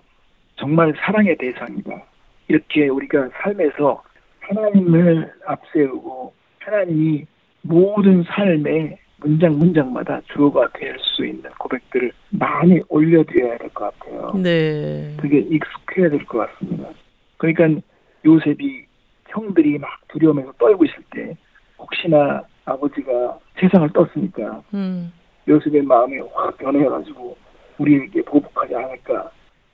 정말 0.58 0.94
사랑의 1.00 1.36
대상이다. 1.38 2.04
이렇게 2.48 2.90
우리가 2.90 3.30
삶에서 3.42 4.04
하나님을 4.42 5.32
앞세우고 5.48 6.34
하나님이 6.60 7.26
모든 7.62 8.24
삶의 8.24 8.98
문장 9.18 9.58
문장마다 9.60 10.20
주어가 10.34 10.68
될 10.74 10.98
수 11.00 11.26
있는 11.26 11.44
고백들을 11.60 12.12
많이 12.30 12.80
올려드려야 12.90 13.58
될 13.58 13.70
것 13.70 13.94
같아요. 14.00 14.32
네. 14.42 15.16
그게 15.20 15.40
익숙해야 15.40 16.10
될 16.10 16.26
것 16.26 16.40
같습니다. 16.40 16.90
그러니까 17.38 17.82
요셉이 18.26 18.86
형들이 19.30 19.78
막 19.78 19.90
두려움에서 20.10 20.52
떨고 20.54 20.86
있을 20.86 20.96
때 21.12 21.36
혹시나 21.78 22.42
아버지가 22.66 23.38
세상을 23.60 23.90
떴으니까 23.90 24.62
음, 24.74 25.12
요셉의 25.48 25.84
마음이 25.84 26.18
확 26.34 26.58
변해가지고 26.58 27.36
우리에게 27.78 28.22
보복하지 28.24 28.76
않을까 28.76 29.30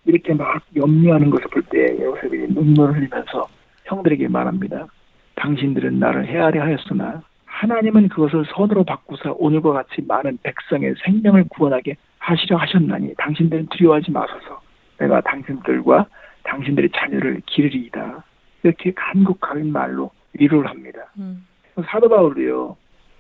이렇게 0.06 0.34
막 0.34 0.62
염려하는 0.76 1.30
것을 1.30 1.48
볼 1.50 1.64
때 1.70 1.98
요셉이 2.04 2.54
눈물을 2.54 2.96
흘리면서 2.96 3.48
형들에게 3.86 4.28
말합니다. 4.30 4.88
당신들은 5.36 6.00
나를 6.00 6.26
헤아려 6.28 6.62
하였으나 6.64 7.22
하나님은 7.58 8.10
그것을 8.10 8.46
선으로 8.54 8.84
바꾸사 8.84 9.32
오늘과 9.32 9.74
같이 9.74 10.04
많은 10.08 10.38
백성의 10.44 10.94
생명을 11.04 11.46
구원하게 11.50 11.96
하시려 12.20 12.56
하셨나니 12.56 13.16
당신들은 13.18 13.68
두려워하지 13.72 14.12
마소서 14.12 14.62
내가 15.00 15.22
당신들과 15.22 16.06
당신들의 16.44 16.92
자녀를 16.96 17.42
기르리이다. 17.48 18.24
이렇게 18.62 18.92
간곡한 18.94 19.72
말로 19.72 20.12
위로를 20.34 20.70
합니다. 20.70 21.00
음, 21.18 21.48
사도 21.86 22.08
바울도요. 22.08 22.78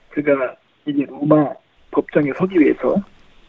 그가 0.09 0.55
이제 0.85 1.03
로마 1.05 1.49
법정에 1.89 2.31
서기 2.37 2.59
위해서 2.59 2.95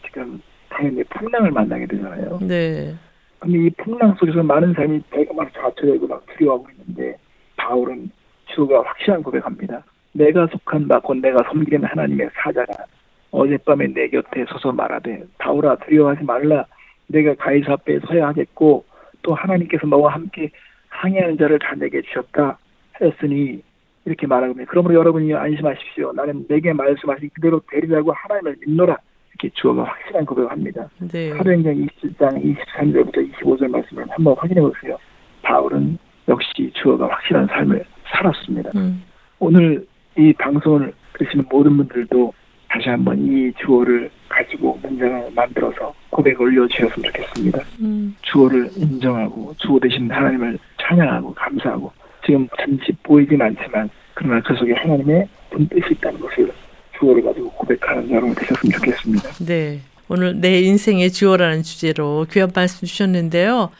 지금 0.07 0.41
당연히 0.70 1.05
풍랑을 1.05 1.51
만나게 1.51 1.86
되잖아요. 1.86 2.39
네. 2.41 2.95
근데 3.39 3.59
이 3.59 3.70
풍랑 3.76 4.14
속에서 4.18 4.43
많은 4.43 4.72
사람이 4.72 5.03
배가 5.11 5.34
막 5.34 5.53
좌초되고 5.53 6.07
막 6.07 6.24
두려워하고 6.26 6.66
있는데 6.70 7.18
바울은 7.57 8.11
주가 8.47 8.82
확실한 8.82 9.22
고백합니다. 9.22 9.84
내가 10.18 10.46
속한 10.48 10.88
바 10.88 10.98
곧 11.00 11.18
내가 11.18 11.38
섬기는 11.48 11.84
하나님의 11.88 12.30
사자가 12.34 12.84
어젯밤에 13.30 13.86
내 13.88 14.08
곁에 14.08 14.44
서서 14.48 14.72
말하되 14.72 15.22
바울아 15.38 15.76
두려워하지 15.76 16.24
말라 16.24 16.64
내가 17.06 17.34
가이사 17.34 17.74
앞에 17.74 18.00
서야 18.00 18.28
하겠고 18.28 18.84
또 19.22 19.34
하나님께서 19.34 19.86
너와 19.86 20.14
함께 20.14 20.50
항해하는 20.88 21.38
자를 21.38 21.58
다 21.58 21.74
내게 21.76 22.02
주셨다 22.02 22.58
하였으니 22.92 23.62
이렇게 24.04 24.26
말하거든요. 24.26 24.64
그러므로 24.68 24.94
여러분이 24.94 25.34
안심하십시오. 25.34 26.12
나는 26.12 26.46
내게 26.48 26.72
말씀하신 26.72 27.30
그대로 27.34 27.60
되리라고 27.70 28.12
하나님을 28.12 28.56
믿노라. 28.66 28.96
이렇게 29.34 29.54
주어가 29.54 29.84
확실한 29.84 30.24
고백을 30.24 30.50
합니다. 30.50 30.88
네. 31.12 31.30
사도행전 31.34 31.74
27장 31.86 32.42
23절부터 32.42 33.32
25절 33.34 33.68
말씀을 33.68 34.06
한번 34.10 34.34
확인해 34.38 34.60
보세요. 34.62 34.96
바울은 35.42 35.98
역시 36.26 36.72
주어가 36.74 37.06
확실한 37.08 37.46
삶을 37.46 37.84
살았습니다. 38.06 38.70
음, 38.76 39.04
오늘 39.38 39.86
이 40.18 40.32
방송을 40.32 40.92
들으시는 41.14 41.44
모든 41.48 41.76
분들도 41.76 42.32
다시 42.68 42.88
한번 42.88 43.18
이 43.18 43.52
주어를 43.64 44.10
가지고 44.28 44.78
문장을 44.82 45.30
만들어서 45.34 45.94
고백을 46.10 46.46
올려주셨으면 46.46 47.12
좋겠습니다. 47.12 47.60
음, 47.80 48.14
주어를 48.22 48.68
인정하고 48.76 49.54
주어 49.58 49.78
대신 49.80 50.10
하나님을 50.10 50.58
찬양하고 50.82 51.32
감사하고 51.34 51.92
지금 52.26 52.48
잠시 52.58 52.92
보이진 53.02 53.40
않지만 53.40 53.88
그러나 54.14 54.42
그 54.42 54.54
속에 54.54 54.74
하나님의 54.74 55.28
분뜻이 55.50 55.86
있다는 55.92 56.20
것을 56.20 56.52
주어를 56.98 57.22
가지고 57.22 57.50
고백하는 57.52 58.10
여러분 58.10 58.34
되셨으면 58.34 58.72
좋겠습니다. 58.72 59.30
네. 59.46 59.80
오늘 60.08 60.40
내 60.40 60.60
인생의 60.60 61.12
주어라는 61.12 61.62
주제로 61.62 62.26
귀한 62.30 62.50
말씀 62.54 62.86
주셨는데요. 62.86 63.70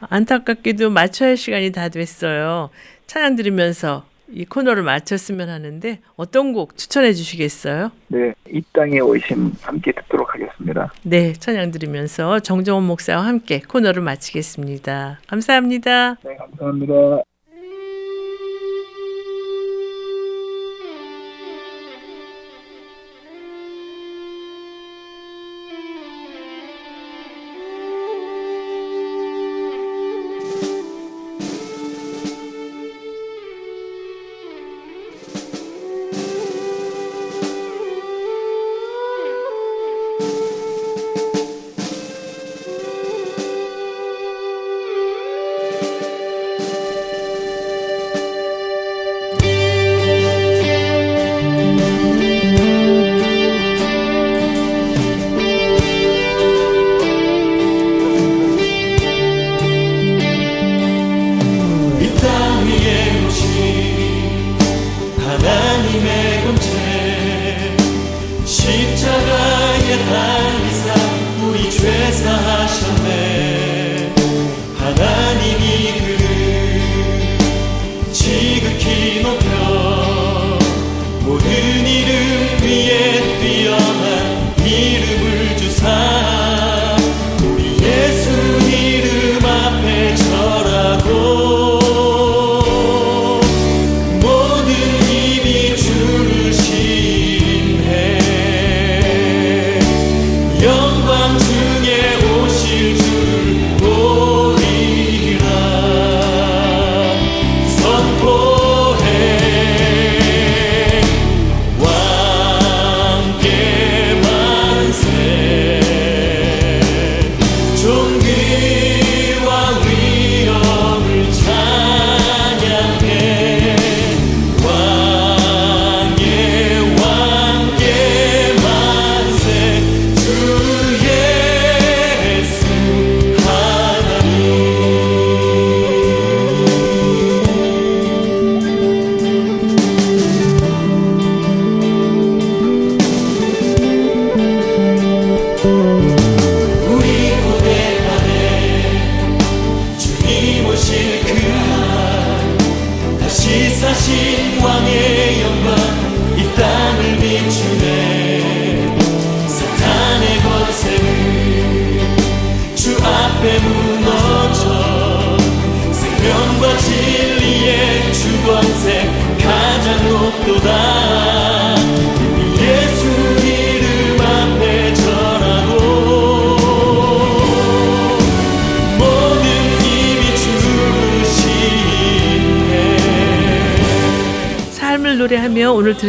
안타깝게도 0.00 0.90
마쳐야 0.90 1.30
할 1.30 1.36
시간이 1.36 1.72
다 1.72 1.88
됐어요. 1.88 2.70
찬양 3.06 3.36
들으면서 3.36 4.04
이 4.30 4.44
코너를 4.44 4.82
마쳤으면 4.82 5.48
하는데 5.48 6.00
어떤 6.16 6.52
곡 6.52 6.76
추천해 6.76 7.12
주시겠어요? 7.12 7.90
네, 8.08 8.34
이 8.50 8.62
땅에 8.72 9.00
오심 9.00 9.52
함께 9.62 9.92
듣도록 9.92 10.34
하겠습니다. 10.34 10.92
네, 11.02 11.32
찬양 11.32 11.70
들으면서 11.70 12.40
정정원 12.40 12.84
목사와 12.84 13.26
함께 13.26 13.60
코너를 13.60 14.02
마치겠습니다. 14.02 15.20
감사합니다. 15.26 16.16
네, 16.24 16.36
감사합니다. 16.36 17.22